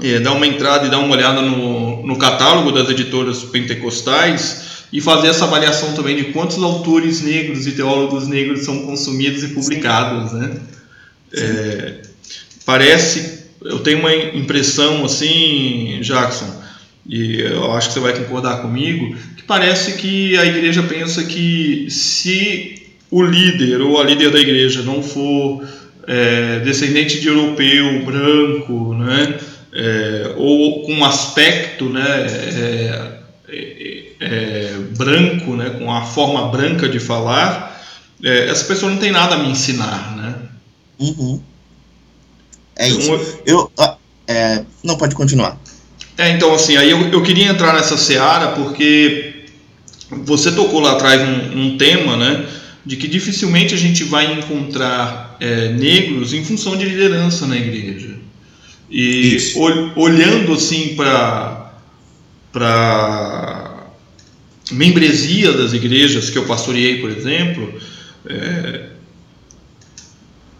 [0.02, 5.00] é, dar uma entrada e dar uma olhada no, no catálogo das editoras pentecostais e
[5.00, 10.34] fazer essa avaliação também de quantos autores negros e teólogos negros são consumidos e publicados,
[10.34, 10.58] né?
[11.34, 12.02] É,
[12.66, 16.62] parece, eu tenho uma impressão assim, Jackson,
[17.08, 21.88] e eu acho que você vai concordar comigo, que parece que a igreja pensa que
[21.90, 25.66] se o líder ou a líder da igreja não for
[26.06, 29.40] é, descendente de europeu, branco, né?
[29.74, 32.26] é, ou com um aspecto né,
[33.48, 37.82] é, é, é, branco, né, com a forma branca de falar,
[38.24, 40.16] é, essa pessoa não tem nada a me ensinar.
[40.16, 40.36] Né?
[41.00, 41.42] Uhum.
[42.76, 43.40] É então, isso.
[43.46, 43.98] Eu, ah,
[44.84, 45.60] não, pode continuar.
[46.18, 49.46] É, então, assim, aí eu, eu queria entrar nessa seara porque
[50.10, 52.46] você tocou lá atrás um, um tema, né?
[52.86, 58.16] de que dificilmente a gente vai encontrar é, negros em função de liderança na igreja.
[58.90, 61.74] E ol, olhando assim para
[62.52, 63.81] para
[64.72, 67.74] membresia das igrejas que eu pastoreei, por exemplo,
[68.26, 68.90] é,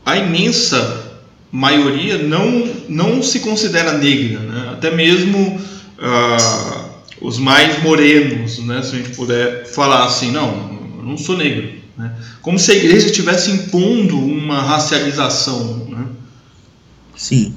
[0.06, 1.20] a imensa
[1.52, 4.70] maioria não, não se considera negra, né?
[4.74, 5.60] até mesmo
[6.00, 8.82] ah, os mais morenos, né?
[8.82, 11.74] se a gente puder falar assim, não, eu não sou negro.
[11.98, 12.14] Né?
[12.42, 15.88] Como se a igreja estivesse impondo uma racialização.
[15.90, 16.06] Né?
[17.16, 17.56] Sim.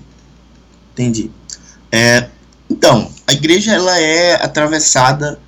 [0.93, 1.31] Entendi.
[1.91, 2.29] É,
[2.69, 5.39] então, a igreja ela é atravessada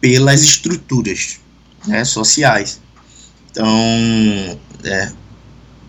[0.00, 1.38] pelas estruturas
[1.86, 2.80] né, sociais.
[3.50, 3.66] Então,
[4.84, 5.12] é,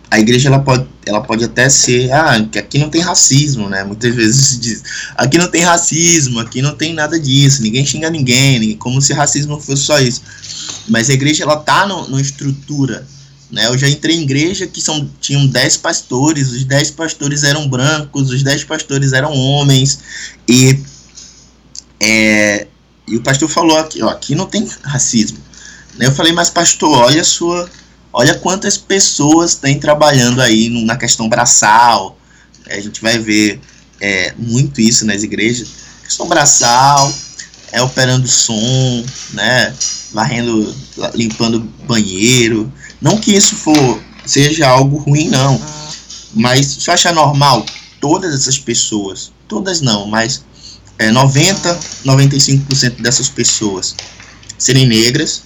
[0.09, 3.83] a igreja ela pode, ela pode até ser, ah, que aqui não tem racismo, né?
[3.83, 4.83] Muitas vezes se diz,
[5.15, 9.59] aqui não tem racismo, aqui não tem nada disso, ninguém xinga ninguém, como se racismo
[9.59, 10.21] fosse só isso.
[10.87, 13.05] Mas a igreja ela tá no, numa estrutura
[13.51, 13.65] né?
[13.65, 18.29] Eu já entrei em igreja que são, tinham 10 pastores, os 10 pastores eram brancos,
[18.29, 19.99] os 10 pastores eram homens,
[20.47, 20.79] e,
[21.99, 22.67] é,
[23.09, 25.39] e o pastor falou aqui, ó, aqui não tem racismo.
[25.97, 26.05] Né?
[26.05, 27.69] Eu falei, mas pastor, olha a sua,
[28.13, 32.17] olha quantas pessoas têm trabalhando aí na questão braçal,
[32.69, 33.59] a gente vai ver
[33.99, 35.69] é, muito isso nas igrejas,
[36.03, 37.11] questão braçal,
[37.71, 39.73] é operando som, né,
[40.11, 40.75] varrendo,
[41.13, 45.59] limpando banheiro, não que isso for seja algo ruim, não.
[46.33, 47.65] Mas se eu achar normal
[47.99, 50.43] todas essas pessoas, todas não, mas
[50.99, 53.95] é, 90, 95% dessas pessoas
[54.57, 55.43] serem negras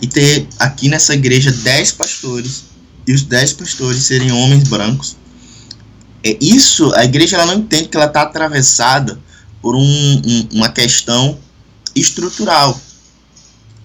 [0.00, 2.64] e ter aqui nessa igreja 10 pastores
[3.06, 5.16] e os 10 pastores serem homens brancos.
[6.24, 9.20] É isso, a igreja ela não entende que ela está atravessada
[9.60, 11.38] por um, um, uma questão
[11.94, 12.80] estrutural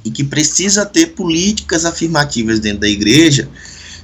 [0.04, 3.48] e que precisa ter políticas afirmativas dentro da igreja,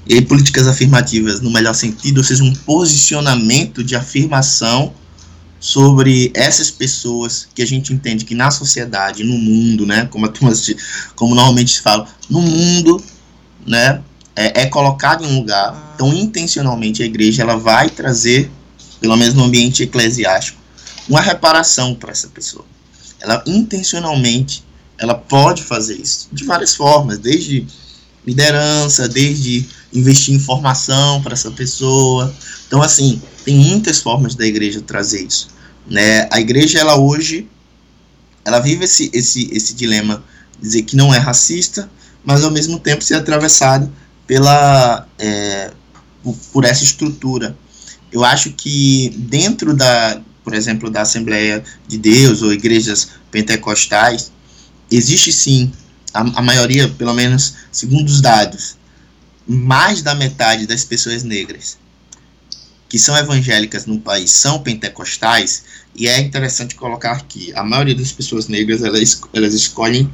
[0.06, 4.94] e políticas afirmativas no melhor sentido, ou seja, um posicionamento de afirmação
[5.60, 10.30] sobre essas pessoas que a gente entende que na sociedade, no mundo, né, como, a
[10.30, 10.54] turma,
[11.15, 13.04] como normalmente se fala, no mundo,
[13.65, 14.02] né,
[14.36, 15.93] é, é colocado em um lugar.
[15.96, 18.52] Então, intencionalmente, a igreja ela vai trazer,
[19.02, 20.60] pelo menos no ambiente eclesiástico,
[21.10, 22.65] uma reparação para essa pessoa.
[23.20, 24.67] Ela intencionalmente
[24.98, 27.65] ela pode fazer isso de várias formas, desde
[28.26, 32.34] liderança, desde investir em formação para essa pessoa.
[32.67, 35.48] Então, assim, tem muitas formas da igreja trazer isso.
[35.90, 36.28] Né?
[36.30, 37.48] A igreja, ela hoje,
[38.44, 40.22] ela vive esse, esse, esse dilema,
[40.62, 41.90] dizer que não é racista,
[42.26, 43.90] mas ao mesmo tempo ser atravessada
[44.28, 45.72] pela, é,
[46.22, 47.58] por, por essa estrutura.
[48.12, 54.30] Eu acho que dentro da, por exemplo, da Assembleia de Deus ou igrejas pentecostais,
[54.92, 55.72] existe sim,
[56.14, 58.76] a, a maioria, pelo menos segundo os dados,
[59.48, 61.78] mais da metade das pessoas negras
[62.89, 65.63] que são evangélicas no país são pentecostais,
[65.95, 70.10] e é interessante colocar aqui, a maioria das pessoas negras, elas, elas escolhem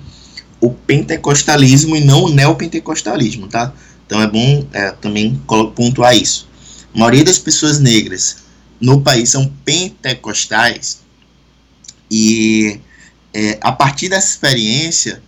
[0.59, 3.73] o pentecostalismo e não o neopentecostalismo, tá?
[4.05, 5.41] Então é bom é, também
[5.75, 6.47] pontuar isso.
[6.95, 8.38] A maioria das pessoas negras
[8.79, 11.01] no país são pentecostais,
[12.09, 12.79] e
[13.33, 15.21] é, a partir dessa experiência,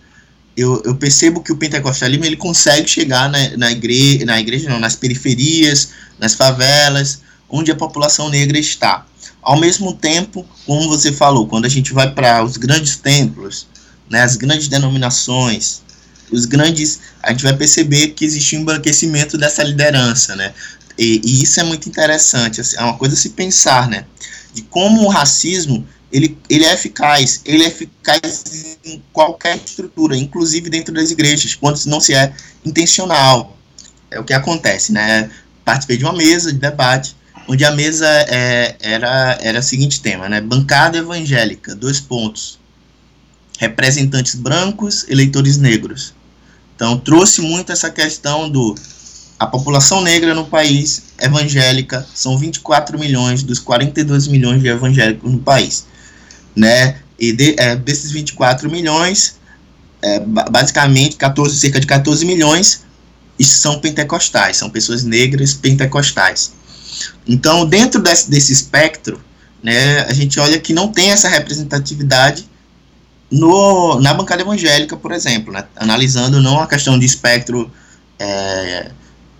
[0.56, 4.78] eu, eu, percebo que o pentecostalismo ele consegue chegar na, na, igreja, na igreja, não,
[4.78, 9.06] nas periferias, nas favelas, onde a população negra está.
[9.42, 13.66] Ao mesmo tempo, como você falou, quando a gente vai para os grandes templos,
[14.10, 15.82] né, as grandes denominações,
[16.30, 20.52] os grandes, a gente vai perceber que existe um embranquecimento dessa liderança, né?
[20.98, 24.04] E, e isso é muito interessante, assim, é uma coisa a se pensar, né?
[24.52, 30.70] De como o racismo ele, ele é eficaz, ele é eficaz em qualquer estrutura, inclusive
[30.70, 32.32] dentro das igrejas, quando não se é
[32.64, 33.56] intencional.
[34.10, 35.30] É o que acontece, né?
[35.64, 37.16] Participei de uma mesa de debate,
[37.48, 40.40] onde a mesa é, era, era o seguinte tema, né?
[40.40, 42.58] Bancada evangélica, dois pontos.
[43.58, 46.14] Representantes brancos, eleitores negros.
[46.74, 48.74] Então trouxe muito essa questão do
[49.38, 55.38] a população negra no país evangélica são 24 milhões dos 42 milhões de evangélicos no
[55.38, 55.86] país,
[56.54, 56.96] né?
[57.18, 59.36] E de, é, desses 24 milhões,
[60.02, 62.84] é, basicamente 14, cerca de 14 milhões
[63.40, 66.52] são pentecostais, são pessoas negras pentecostais.
[67.26, 69.20] Então, dentro desse, desse espectro,
[69.62, 72.48] né, a gente olha que não tem essa representatividade
[73.30, 77.70] no, na bancada evangélica, por exemplo, né, analisando não a questão de espectro
[78.18, 78.90] é,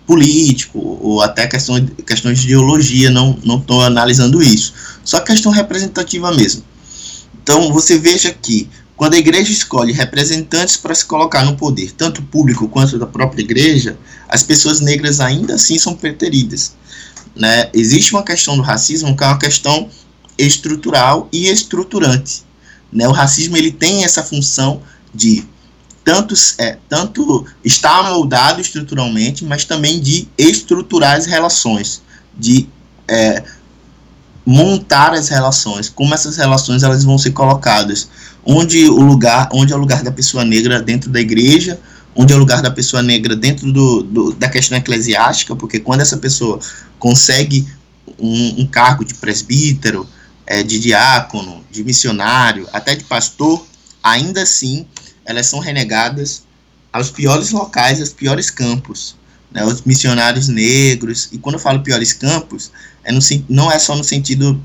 [0.05, 6.63] político ou até questão, questões de ideologia, não estou analisando isso, só questão representativa mesmo.
[7.41, 12.21] Então, você veja que quando a igreja escolhe representantes para se colocar no poder, tanto
[12.23, 16.75] público quanto da própria igreja, as pessoas negras ainda assim são preteridas
[17.37, 19.89] né, existe uma questão do racismo que é uma questão
[20.37, 22.43] estrutural e estruturante.
[22.91, 23.07] Né?
[23.07, 24.81] O racismo ele tem essa função
[25.13, 25.45] de
[26.03, 32.01] tanto, é, tanto estar moldado estruturalmente, mas também de estruturar as relações,
[32.37, 32.67] de
[33.07, 33.43] é,
[34.45, 38.07] montar as relações, como essas relações elas vão ser colocadas,
[38.45, 41.77] onde o lugar, onde é o lugar da pessoa negra dentro da igreja,
[42.17, 46.01] onde é o lugar da pessoa negra dentro do, do da questão eclesiástica, porque quando
[46.01, 46.59] essa pessoa
[46.97, 47.67] consegue
[48.17, 50.07] um, um cargo de presbítero,
[50.45, 53.63] é, de diácono, de missionário, até de pastor,
[54.01, 54.87] ainda assim
[55.23, 56.43] elas são renegadas
[56.91, 59.15] aos piores locais, aos piores campos,
[59.51, 61.29] né, os missionários negros.
[61.31, 62.71] E quando eu falo piores campos,
[63.03, 64.59] é no, não é só no sentido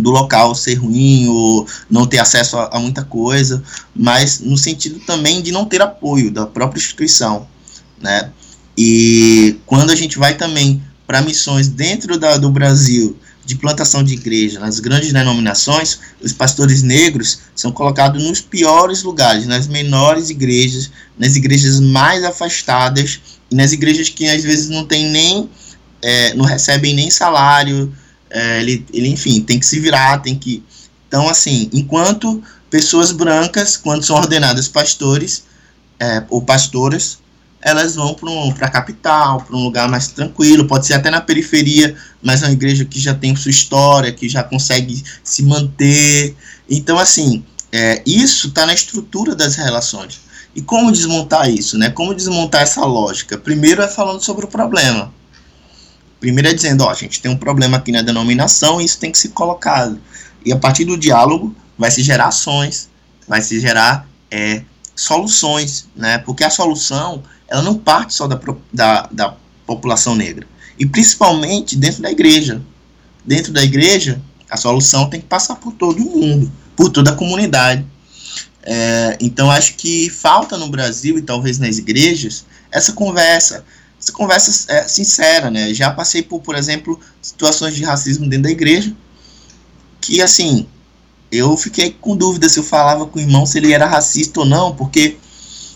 [0.00, 3.62] do local ser ruim ou não ter acesso a, a, muita coisa,
[3.94, 7.46] mas no sentido também de não ter apoio da própria instituição,
[8.00, 8.30] né?
[8.76, 14.14] E quando a gente vai também para missões dentro da, do Brasil de plantação de
[14.14, 20.90] igreja, nas grandes denominações, os pastores negros são colocados nos piores lugares, nas menores igrejas,
[21.18, 25.50] nas igrejas mais afastadas e nas igrejas que às vezes não tem nem
[26.02, 27.92] é, não recebem nem salário,
[28.30, 30.62] é, ele, ele enfim tem que se virar, tem que
[31.08, 35.44] então assim, enquanto pessoas brancas, quando são ordenadas pastores
[35.98, 37.18] é, ou pastoras,
[37.60, 41.20] elas vão para um, a capital, para um lugar mais tranquilo, pode ser até na
[41.20, 46.34] periferia, mas é uma igreja que já tem sua história, que já consegue se manter.
[46.68, 50.20] Então, assim, é, isso está na estrutura das relações.
[50.54, 51.90] E como desmontar isso, né?
[51.90, 53.36] Como desmontar essa lógica?
[53.36, 55.12] Primeiro é falando sobre o problema.
[56.20, 59.10] Primeiro é dizendo, ó, a gente tem um problema aqui na denominação e isso tem
[59.10, 59.98] que ser colocado.
[60.44, 62.90] E a partir do diálogo vai se gerar ações,
[63.26, 64.62] vai se gerar é,
[64.94, 66.18] soluções, né?
[66.18, 68.38] Porque a solução ela não parte só da,
[68.72, 69.34] da, da
[69.66, 70.46] população negra.
[70.78, 72.60] E principalmente dentro da igreja.
[73.24, 77.84] Dentro da igreja, a solução tem que passar por todo mundo, por toda a comunidade.
[78.62, 83.64] É, então acho que falta no Brasil e talvez nas igrejas essa conversa,
[84.00, 85.74] essa conversa é, sincera, né?
[85.74, 88.94] Já passei por, por exemplo, situações de racismo dentro da igreja
[90.00, 90.66] que assim
[91.30, 94.46] eu fiquei com dúvida se eu falava com o irmão se ele era racista ou
[94.46, 95.16] não, porque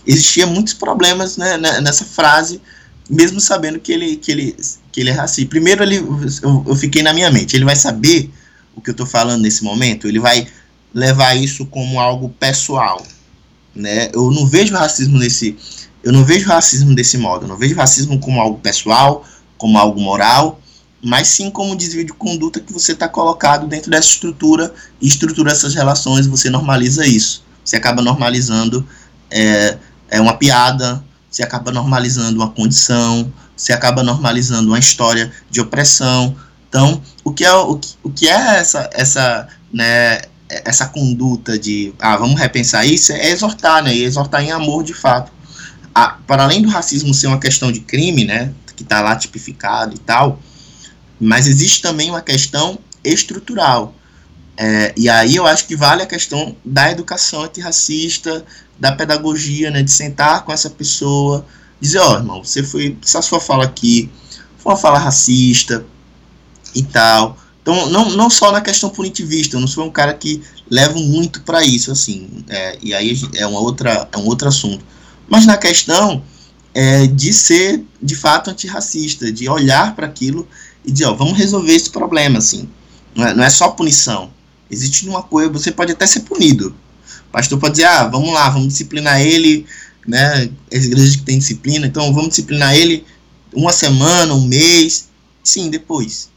[0.05, 2.61] existia muitos problemas né, né, nessa frase,
[3.09, 4.57] mesmo sabendo que ele, que ele,
[4.91, 5.49] que ele é racista.
[5.49, 8.29] Primeiro, ele, eu, eu fiquei na minha mente, ele vai saber
[8.75, 10.45] o que eu estou falando nesse momento, ele vai
[10.93, 13.05] levar isso como algo pessoal.
[13.73, 14.09] Né?
[14.13, 15.55] Eu não vejo racismo nesse,
[16.05, 19.25] eu não vejo racismo desse modo, eu não vejo racismo como algo pessoal,
[19.57, 20.61] como algo moral,
[21.03, 25.51] mas sim como desvio de conduta que você está colocado dentro dessa estrutura e estrutura
[25.51, 27.43] essas relações, você normaliza isso.
[27.63, 28.87] Você acaba normalizando
[29.31, 35.59] é, é uma piada, você acaba normalizando uma condição, você acaba normalizando uma história de
[35.59, 36.35] opressão.
[36.69, 41.93] Então, o que é, o que, o que é essa, essa, né, essa conduta de,
[41.99, 45.34] ah, vamos repensar isso, é exortar, né, e exortar em amor de fato.
[45.97, 49.95] Ah, para além do racismo ser uma questão de crime, né, que está lá tipificado
[49.95, 50.39] e tal,
[51.17, 53.95] mas existe também uma questão estrutural.
[54.57, 58.45] É, e aí eu acho que vale a questão da educação antirracista,
[58.77, 61.45] da pedagogia, né, de sentar com essa pessoa,
[61.79, 64.09] dizer, ó, oh, irmão, você foi, essa sua fala aqui
[64.57, 65.85] foi uma fala racista
[66.73, 67.37] e tal.
[67.61, 71.41] Então, não, não só na questão punitivista, eu não sou um cara que leva muito
[71.41, 74.83] para isso, assim, é, e aí é, uma outra, é um outro assunto.
[75.29, 76.23] Mas na questão
[76.73, 80.47] é, de ser de fato antirracista, de olhar para aquilo
[80.85, 82.69] e dizer, ó, vamos resolver esse problema, assim.
[83.15, 84.31] Não é, não é só punição.
[84.69, 86.75] Existe uma coisa, você pode até ser punido.
[87.27, 89.65] O pastor pode dizer, ah, vamos lá, vamos disciplinar ele,
[90.07, 90.49] né?
[90.73, 93.05] As igrejas que têm disciplina, então vamos disciplinar ele
[93.53, 95.07] uma semana, um mês.
[95.43, 96.29] Sim, depois.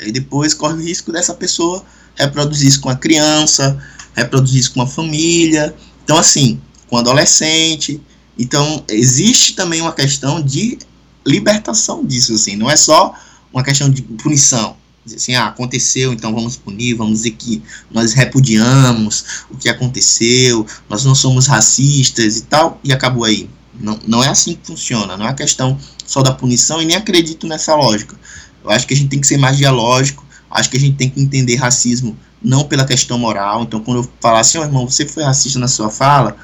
[0.00, 1.84] E depois corre o risco dessa pessoa
[2.16, 3.78] reproduzir isso com a criança,
[4.14, 5.74] reproduzir isso com a família.
[6.02, 8.00] Então, assim, com adolescente.
[8.38, 10.78] Então, existe também uma questão de
[11.26, 12.56] libertação disso, assim.
[12.56, 13.14] Não é só
[13.52, 14.76] uma questão de punição.
[15.14, 21.04] Assim, ah, aconteceu, então vamos punir, vamos dizer que nós repudiamos o que aconteceu, nós
[21.04, 23.48] não somos racistas e tal, e acabou aí.
[23.78, 27.46] Não, não é assim que funciona, não é questão só da punição e nem acredito
[27.46, 28.16] nessa lógica.
[28.64, 31.08] Eu acho que a gente tem que ser mais dialógico, acho que a gente tem
[31.08, 33.62] que entender racismo não pela questão moral.
[33.62, 36.36] Então, quando eu falar assim, oh, irmão, você foi racista na sua fala,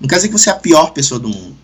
[0.00, 1.56] não quer dizer que você é a pior pessoa do mundo,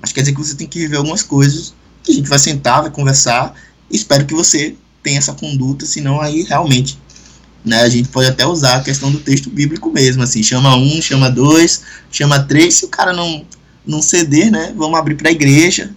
[0.00, 2.82] mas quer dizer que você tem que viver algumas coisas que a gente vai sentar,
[2.82, 3.54] vai conversar,
[3.90, 6.98] espero que você tenha essa conduta, senão aí realmente
[7.64, 11.00] né, a gente pode até usar a questão do texto bíblico mesmo, assim, chama um,
[11.00, 13.46] chama dois, chama três, se o cara não,
[13.86, 15.94] não ceder, né, vamos abrir para a igreja,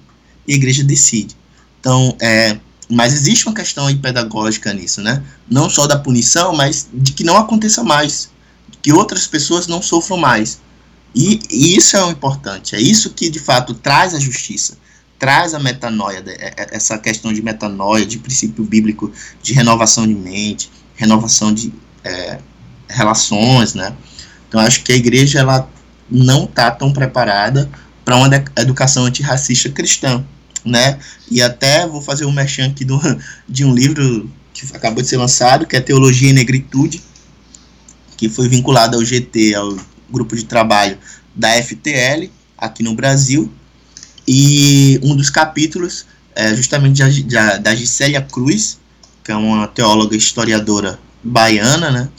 [0.47, 1.35] e a igreja decide.
[1.79, 2.57] Então, é,
[2.89, 5.23] mas existe uma questão aí pedagógica nisso, né?
[5.49, 8.29] Não só da punição, mas de que não aconteça mais,
[8.81, 10.59] que outras pessoas não sofram mais.
[11.15, 14.77] E, e isso é o importante, é isso que de fato traz a justiça,
[15.17, 19.11] traz a metanoia, é, é, essa questão de metanoia, de princípio bíblico
[19.41, 22.39] de renovação de mente, renovação de é,
[22.89, 23.95] relações, né?
[24.49, 25.69] Então acho que a igreja ela
[26.11, 27.69] não está tão preparada
[28.03, 30.23] para uma educação antirracista cristã
[30.65, 30.97] né?
[31.29, 32.99] E até vou fazer um merchan aqui do,
[33.47, 37.01] de um livro que acabou de ser lançado, que é Teologia e Negritude,
[38.17, 39.77] que foi vinculado ao GT, ao
[40.09, 40.97] grupo de trabalho
[41.35, 43.51] da FTL, aqui no Brasil.
[44.27, 48.77] E um dos capítulos é justamente da, da Gisélia Cruz,
[49.23, 52.09] que é uma teóloga historiadora baiana, né?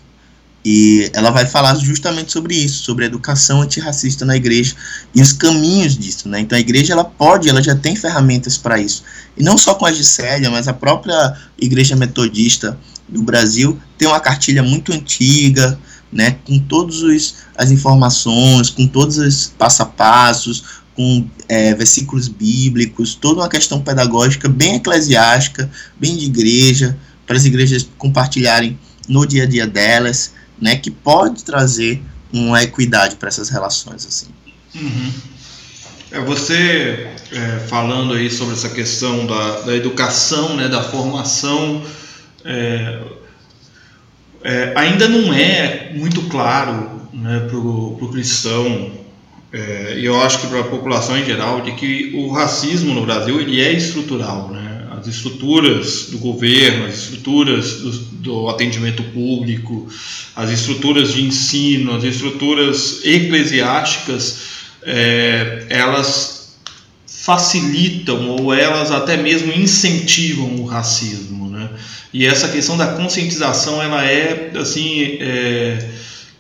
[0.69, 4.75] E ela vai falar justamente sobre isso, sobre a educação antirracista na igreja
[5.15, 6.41] e os caminhos disso, né?
[6.41, 9.05] Então a igreja ela pode, ela já tem ferramentas para isso.
[9.37, 12.77] E não só com a Gisélia, mas a própria igreja metodista
[13.09, 15.79] do Brasil tem uma cartilha muito antiga,
[16.13, 23.15] né, com todas as informações, com todos os passo a passos, com é, versículos bíblicos,
[23.15, 26.97] toda uma questão pedagógica bem eclesiástica, bem de igreja,
[27.27, 28.79] para as igrejas compartilharem
[29.09, 32.03] no dia a dia delas né, que pode trazer
[32.33, 34.27] uma equidade para essas relações assim.
[34.75, 35.13] Uhum.
[36.11, 41.85] É, você é, falando aí sobre essa questão da, da educação, né, da formação,
[42.45, 43.03] é,
[44.47, 48.93] é, ainda não é muito claro né, para o cristão
[49.53, 53.05] é, e eu acho que para a população em geral de que o racismo no
[53.05, 54.87] Brasil ele é estrutural, né?
[54.99, 59.89] as estruturas do governo, as estruturas do, do, atendimento público,
[60.35, 64.41] as estruturas de ensino, as estruturas eclesiásticas,
[64.83, 66.57] é, elas
[67.07, 71.69] facilitam ou elas até mesmo incentivam o racismo, né?
[72.17, 75.87] E essa questão da conscientização ela é assim é,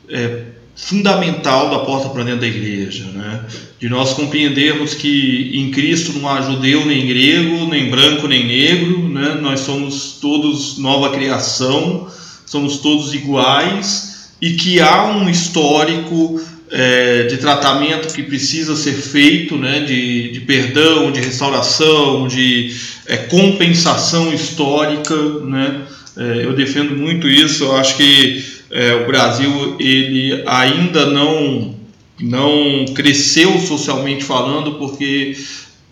[0.08, 0.42] é
[0.74, 3.44] fundamental da porta para dentro da igreja, né?
[3.78, 9.06] de nós compreendermos que em Cristo não há judeu nem grego, nem branco nem negro,
[9.06, 9.38] né?
[9.38, 12.08] nós somos todos nova criação,
[12.46, 16.40] somos todos iguais e que há um histórico
[16.70, 19.80] é, de tratamento que precisa ser feito, né?
[19.80, 22.74] de, de perdão, de restauração, de
[23.06, 25.14] é, compensação histórica.
[25.16, 25.82] Né?
[26.16, 31.74] É, eu defendo muito isso, eu acho que é, o Brasil ele ainda não
[32.18, 35.36] não cresceu socialmente falando porque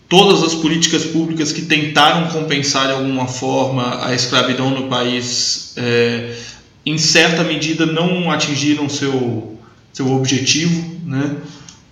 [0.09, 6.35] todas as políticas públicas que tentaram compensar de alguma forma a escravidão no país é,
[6.83, 9.54] em certa medida não atingiram seu
[9.95, 11.37] seu objetivo né?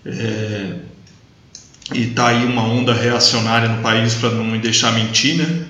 [0.05, 0.75] É,
[1.93, 5.65] e está aí uma onda reacionária no país para não me deixar mentir né?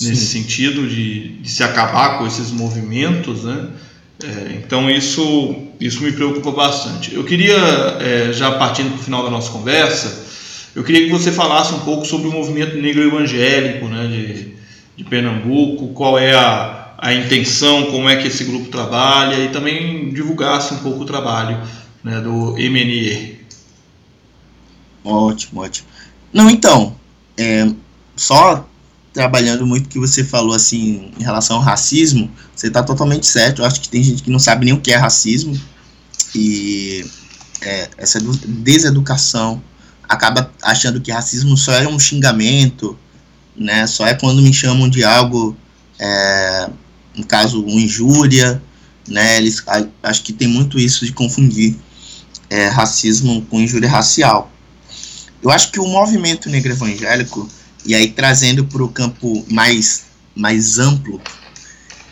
[0.00, 3.70] Nesse sentido de, de se acabar com esses movimentos né?
[4.22, 7.12] É, então isso, isso me preocupa bastante.
[7.12, 7.56] Eu queria,
[8.00, 10.24] é, já partindo para o final da nossa conversa,
[10.74, 14.54] eu queria que você falasse um pouco sobre o movimento negro evangélico né, de,
[14.96, 20.10] de Pernambuco, qual é a, a intenção, como é que esse grupo trabalha e também
[20.12, 21.60] divulgasse um pouco o trabalho
[22.02, 23.40] né, do MNE.
[25.04, 25.88] Ótimo, ótimo.
[26.32, 26.96] Não, então,
[27.36, 27.68] é,
[28.16, 28.66] só
[29.12, 33.62] trabalhando muito que você falou assim em relação ao racismo, você está totalmente certo.
[33.62, 35.58] Eu acho que tem gente que não sabe nem o que é racismo
[36.34, 37.06] e
[37.62, 39.62] é, essa deseducação
[40.08, 42.98] acaba achando que racismo só é um xingamento,
[43.56, 43.86] né?
[43.86, 45.56] Só é quando me chamam de algo,
[45.98, 46.68] é,
[47.16, 48.62] no caso, uma injúria,
[49.08, 49.38] né?
[49.38, 49.62] Eles
[50.02, 51.76] acho que tem muito isso de confundir
[52.50, 54.50] é, racismo com injúria racial.
[55.42, 57.48] Eu acho que o movimento negro evangélico,
[57.84, 61.20] e aí trazendo para o campo mais, mais amplo,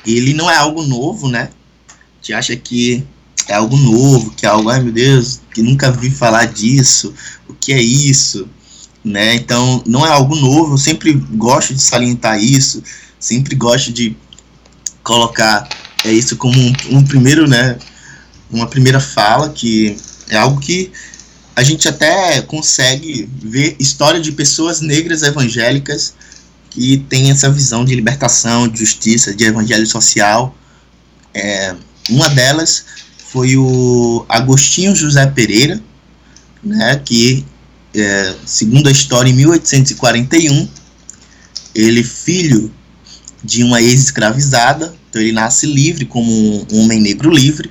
[0.06, 1.50] ele não é algo novo, né?
[1.88, 3.04] A gente acha que
[3.48, 7.12] é algo novo, que é algo, ai meu Deus, que nunca vi falar disso,
[7.48, 8.48] o que é isso,
[9.02, 9.34] né?
[9.34, 12.82] Então, não é algo novo, eu sempre gosto de salientar isso,
[13.18, 14.16] sempre gosto de
[15.04, 15.68] colocar
[16.04, 17.78] é isso como um, um primeiro, né,
[18.50, 19.96] uma primeira fala que
[20.28, 20.90] é algo que
[21.56, 26.14] a gente até consegue ver história de pessoas negras evangélicas
[26.70, 30.56] que têm essa visão de libertação, de justiça, de evangelho social.
[31.32, 31.74] É,
[32.10, 32.84] uma delas
[33.30, 35.80] foi o Agostinho José Pereira,
[36.62, 37.44] né, que,
[37.94, 40.68] é, segundo a história, em 1841,
[41.74, 42.72] ele, filho
[43.44, 47.70] de uma ex-escravizada, então ele nasce livre, como um homem negro livre,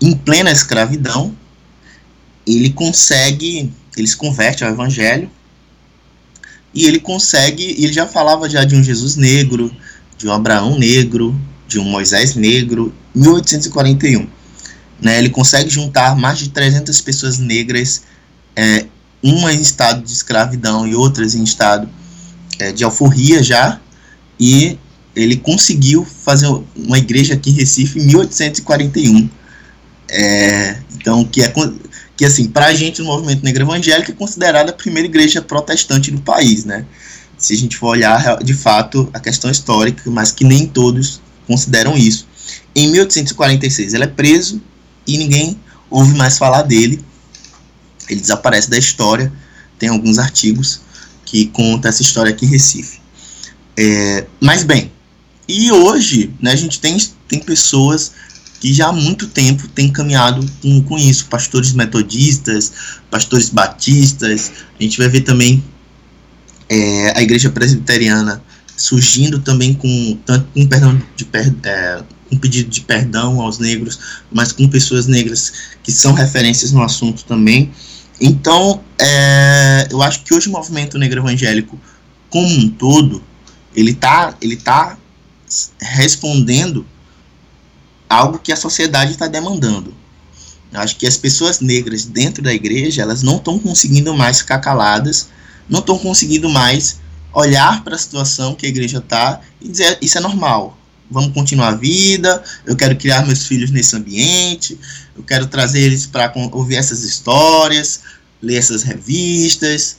[0.00, 1.36] em plena escravidão,
[2.46, 5.30] ele consegue, ele se converte ao evangelho,
[6.74, 9.70] e ele consegue, ele já falava já de um Jesus negro,
[10.16, 14.26] de um Abraão negro, de um Moisés negro, 1841
[15.02, 18.04] né, ele consegue juntar mais de 300 pessoas negras,
[18.54, 18.86] é,
[19.20, 21.88] uma em estado de escravidão e outras em estado
[22.58, 23.80] é, de alforria já,
[24.42, 24.76] e
[25.14, 29.30] ele conseguiu fazer uma igreja aqui em Recife em 1841.
[30.10, 31.54] É, então, que é
[32.16, 36.10] que assim, para a gente no movimento negro evangélico é considerada a primeira igreja protestante
[36.10, 36.84] do país, né?
[37.38, 41.96] Se a gente for olhar de fato a questão histórica, mas que nem todos consideram
[41.96, 42.26] isso.
[42.74, 44.60] Em 1846 ele é preso
[45.06, 45.56] e ninguém
[45.88, 47.00] ouve mais falar dele.
[48.08, 49.32] Ele desaparece da história.
[49.78, 50.80] Tem alguns artigos
[51.24, 53.01] que contam essa história aqui em Recife.
[53.76, 54.92] É, mas bem,
[55.48, 56.96] e hoje né, a gente tem,
[57.28, 58.12] tem pessoas
[58.60, 62.72] que já há muito tempo têm caminhado com, com isso, pastores metodistas,
[63.10, 65.62] pastores batistas, a gente vai ver também
[66.68, 68.42] é, a igreja presbiteriana
[68.76, 71.28] surgindo também com tanto com perdão de
[71.64, 73.98] é, um pedido de perdão aos negros,
[74.32, 75.52] mas com pessoas negras
[75.82, 77.70] que são referências no assunto também.
[78.20, 81.78] Então, é, eu acho que hoje o movimento negro evangélico,
[82.30, 83.22] como um todo,
[83.74, 84.96] ele está ele tá
[85.80, 86.86] respondendo
[88.08, 89.94] algo que a sociedade está demandando.
[90.72, 94.58] Eu acho que as pessoas negras dentro da igreja, elas não estão conseguindo mais ficar
[94.58, 95.28] caladas,
[95.68, 97.00] não estão conseguindo mais
[97.32, 100.76] olhar para a situação que a igreja está e dizer isso é normal,
[101.10, 104.78] vamos continuar a vida, eu quero criar meus filhos nesse ambiente,
[105.16, 108.00] eu quero trazer eles para ouvir essas histórias,
[108.40, 109.98] ler essas revistas,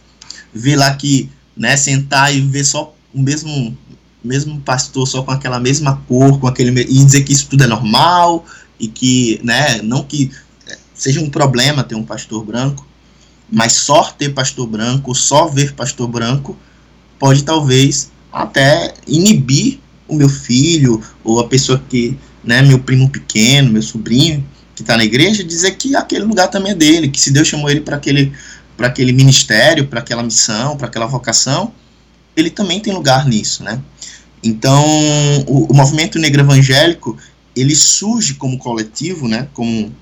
[0.54, 3.78] ver lá que, né, sentar e ver só o mesmo
[4.24, 7.68] mesmo pastor só com aquela mesma cor, com aquele e dizer que isso tudo é
[7.68, 8.46] normal
[8.80, 10.32] e que, né, não que
[10.66, 12.88] é, seja um problema ter um pastor branco,
[13.52, 16.58] mas só ter pastor branco, só ver pastor branco
[17.20, 23.72] pode talvez até inibir o meu filho, ou a pessoa que, né, meu primo pequeno,
[23.72, 24.46] meu sobrinho,
[24.76, 27.70] que está na igreja, dizer que aquele lugar também é dele, que se Deus chamou
[27.70, 28.34] ele para aquele,
[28.80, 31.74] aquele ministério, para aquela missão, para aquela vocação,
[32.36, 33.82] ele também tem lugar nisso, né?
[34.44, 34.84] Então,
[35.48, 37.18] o, o, movimento negro evangélico,
[37.56, 39.48] ele surge como coletivo, né?
[39.54, 39.94] Como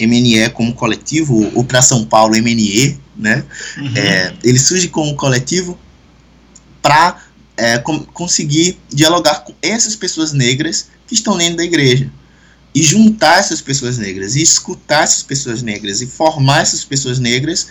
[0.00, 3.44] MNE como coletivo, ou para São Paulo, MNE, né?
[3.76, 3.96] Uhum.
[3.96, 5.78] É, ele surge como coletivo
[6.80, 7.22] para
[7.56, 12.10] é, com, conseguir dialogar com essas pessoas negras que estão dentro da igreja
[12.74, 17.66] e juntar essas pessoas negras e escutar essas pessoas negras e formar essas pessoas negras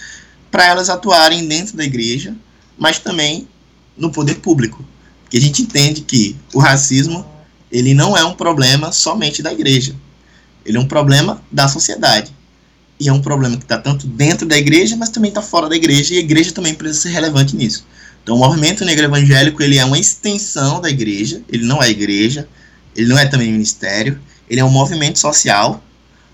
[0.52, 2.36] para elas atuarem dentro da igreja,
[2.78, 3.48] mas também
[3.98, 4.84] no poder público,
[5.24, 7.26] porque a gente entende que o racismo
[7.72, 9.96] ele não é um problema somente da igreja,
[10.66, 12.32] ele é um problema da sociedade.
[13.00, 15.76] E é um problema que está tanto dentro da igreja, mas também está fora da
[15.76, 17.84] igreja e a igreja também precisa ser relevante nisso.
[18.22, 22.48] Então, o movimento negro evangélico ele é uma extensão da igreja, ele não é igreja,
[22.96, 25.84] ele não é também ministério, ele é um movimento social,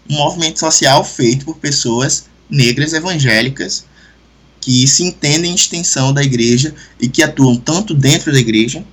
[0.10, 3.86] um movimento social feito por pessoas negras evangélicas
[4.62, 8.84] que se entendem extensão da igreja e que atuam tanto dentro da igreja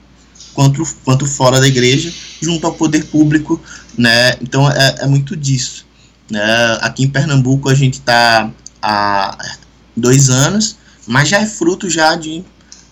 [0.54, 3.60] quanto, quanto fora da igreja, junto ao poder público,
[3.98, 4.36] né?
[4.40, 5.84] Então é, é muito disso.
[6.30, 6.40] Né?
[6.80, 8.50] Aqui em Pernambuco a gente está
[8.80, 9.36] há
[9.96, 12.44] dois anos, mas já é fruto já de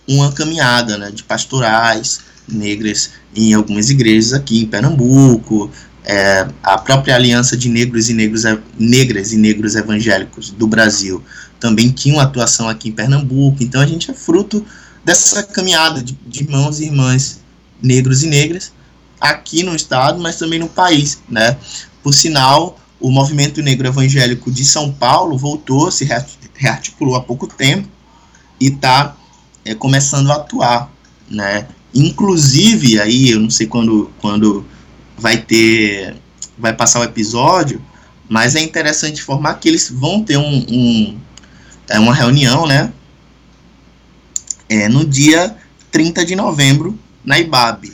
[0.07, 5.71] uma caminhada né, de pastorais negras em algumas igrejas aqui em Pernambuco,
[6.05, 8.43] é, a própria Aliança de Negros e Negros,
[8.79, 11.23] Negras e Negros Evangélicos do Brasil
[11.63, 14.67] também tinha uma atuação aqui em Pernambuco, então a gente é fruto
[15.05, 17.41] dessa caminhada de, de irmãos e irmãs
[17.81, 18.73] negros e negras
[19.21, 21.57] aqui no estado, mas também no país, né?
[22.03, 26.05] Por sinal, o movimento negro evangélico de São Paulo voltou, se
[26.57, 27.89] rearticulou há pouco tempo
[28.61, 29.15] e está
[29.65, 30.91] é, começando a atuar,
[31.31, 31.69] né?
[31.95, 34.67] Inclusive, aí, eu não sei quando, quando
[35.17, 36.17] vai ter,
[36.59, 37.81] vai passar o episódio,
[38.29, 41.19] mas é interessante informar que eles vão ter um, um
[41.89, 42.93] é uma reunião, né?
[44.69, 45.57] É, no dia
[45.91, 47.93] 30 de novembro, na IBAB,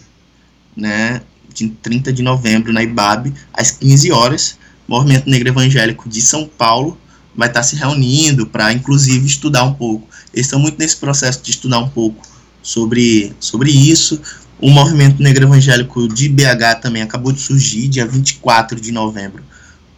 [0.76, 1.22] né?
[1.52, 6.46] De 30 de novembro, na IBAB, às 15 horas, o Movimento Negro Evangélico de São
[6.46, 6.96] Paulo
[7.36, 10.08] vai estar se reunindo para, inclusive, estudar um pouco.
[10.32, 12.26] Eles estão muito nesse processo de estudar um pouco
[12.62, 14.20] sobre, sobre isso.
[14.60, 19.42] O Movimento Negro Evangélico de BH também acabou de surgir, dia 24 de novembro.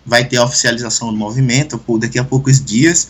[0.05, 3.09] Vai ter a oficialização do movimento, por daqui a poucos dias.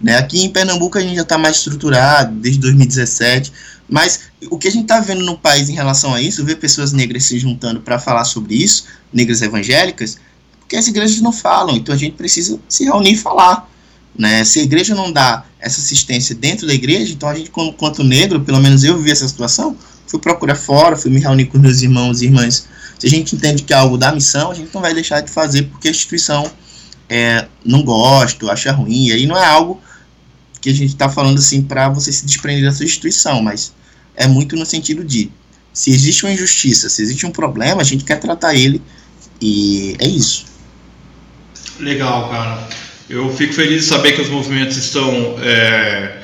[0.00, 0.16] Né?
[0.16, 3.52] Aqui em Pernambuco a gente já está mais estruturado, desde 2017.
[3.88, 6.92] Mas o que a gente está vendo no país em relação a isso, ver pessoas
[6.92, 10.18] negras se juntando para falar sobre isso, negras evangélicas,
[10.60, 13.68] porque as igrejas não falam, então a gente precisa se reunir e falar.
[14.16, 14.44] Né?
[14.44, 18.40] Se a igreja não dá essa assistência dentro da igreja, então a gente, quanto negro,
[18.40, 19.76] pelo menos eu vi essa situação,
[20.06, 22.68] fui procurar fora, fui me reunir com meus irmãos e irmãs.
[22.98, 25.30] Se a gente entende que é algo da missão, a gente não vai deixar de
[25.30, 26.50] fazer porque a instituição
[27.08, 29.80] é, não gosta, acha ruim, e aí não é algo
[30.60, 33.72] que a gente está falando assim para você se desprender da sua instituição, mas
[34.14, 35.30] é muito no sentido de
[35.72, 38.82] se existe uma injustiça, se existe um problema, a gente quer tratar ele
[39.40, 40.44] e é isso.
[41.78, 42.68] Legal, cara.
[43.08, 46.22] Eu fico feliz de saber que os movimentos estão é,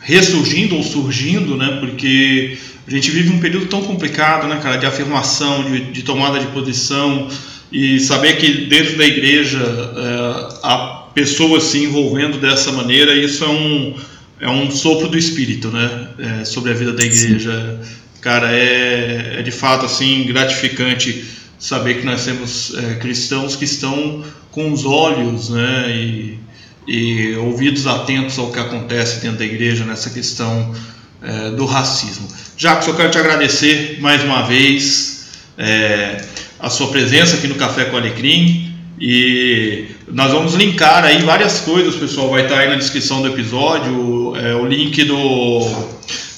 [0.00, 1.78] ressurgindo ou surgindo, né?
[1.80, 6.38] Porque a gente vive um período tão complicado, né, cara, de afirmação, de, de tomada
[6.38, 7.28] de posição
[7.70, 13.48] e saber que dentro da igreja é, há pessoas se envolvendo dessa maneira, isso é
[13.48, 13.94] um
[14.40, 16.08] é um sopro do espírito, né?
[16.16, 17.80] É, sobre a vida da igreja.
[17.82, 17.90] Sim.
[18.20, 21.24] Cara, é, é de fato assim gratificante
[21.58, 25.90] saber que nós temos é, cristãos que estão com os olhos, né?
[25.90, 26.38] E,
[26.86, 30.72] e, ouvidos atentos ao que acontece dentro da igreja nessa questão
[31.20, 32.28] é, do racismo.
[32.56, 35.26] Jacques, eu quero te agradecer mais uma vez
[35.58, 36.22] é,
[36.60, 38.67] a sua presença aqui no Café com Alecrim.
[39.00, 42.30] E nós vamos linkar aí várias coisas, pessoal.
[42.30, 45.68] Vai estar aí na descrição do episódio é, o link do,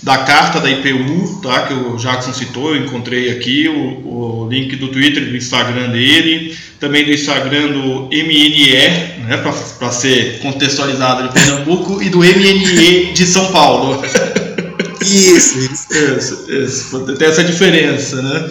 [0.02, 1.66] da carta da IPU, tá?
[1.66, 6.56] Que o Jackson citou, eu encontrei aqui o, o link do Twitter, do Instagram dele,
[6.78, 9.36] também do Instagram do MNE, né?
[9.78, 14.02] Para ser contextualizado de Pernambuco, e do MNE de São Paulo.
[15.00, 15.86] Isso, isso.
[16.18, 17.16] isso, isso.
[17.16, 18.50] Tem essa diferença, né?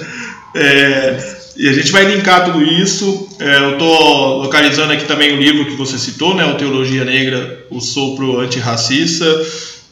[0.55, 3.27] É, e a gente vai linkar tudo isso.
[3.37, 7.65] É, eu estou localizando aqui também o livro que você citou, né, o Teologia Negra,
[7.69, 9.25] o Sopro Antirracista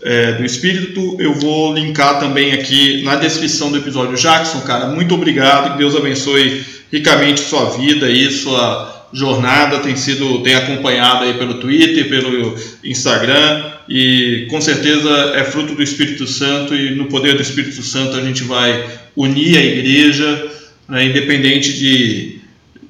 [0.01, 1.17] é, do Espírito.
[1.19, 4.15] Eu vou linkar também aqui na descrição do episódio.
[4.15, 5.73] Jackson, cara, muito obrigado.
[5.73, 9.79] Que Deus abençoe ricamente sua vida e sua jornada.
[9.79, 15.83] Tem sido, tem acompanhado aí pelo Twitter, pelo Instagram e com certeza é fruto do
[15.83, 18.85] Espírito Santo e no poder do Espírito Santo a gente vai
[19.17, 20.51] unir a igreja
[20.87, 22.41] né, independente de,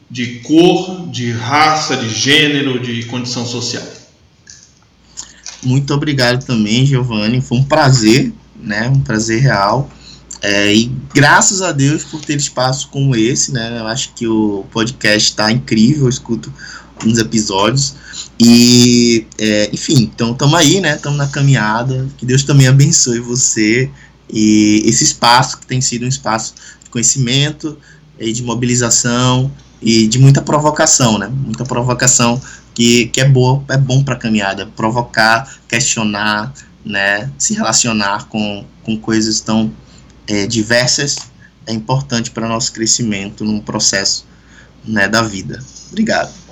[0.09, 3.83] de cor, de raça, de gênero, de condição social.
[5.63, 7.41] Muito obrigado também, Giovanni.
[7.41, 8.87] Foi um prazer, né?
[8.89, 9.89] Um prazer real.
[10.41, 13.79] É, e graças a Deus por ter espaço como esse, né?
[13.79, 16.53] Eu acho que o podcast está incrível, eu escuto
[17.05, 17.95] uns episódios.
[18.39, 20.95] E, é, enfim, então estamos aí, né?
[20.95, 22.07] Estamos na caminhada.
[22.17, 23.89] Que Deus também abençoe você
[24.31, 26.53] e esse espaço que tem sido um espaço
[26.87, 27.77] de conhecimento,
[28.19, 31.27] e de mobilização e de muita provocação, né?
[31.27, 32.41] Muita provocação
[32.73, 37.29] que, que é boa, é bom para a caminhada, provocar, questionar, né?
[37.37, 39.71] Se relacionar com, com coisas tão
[40.27, 41.17] é, diversas
[41.65, 44.25] é importante para nosso crescimento num processo
[44.85, 45.61] né, da vida.
[45.91, 46.46] Obrigado.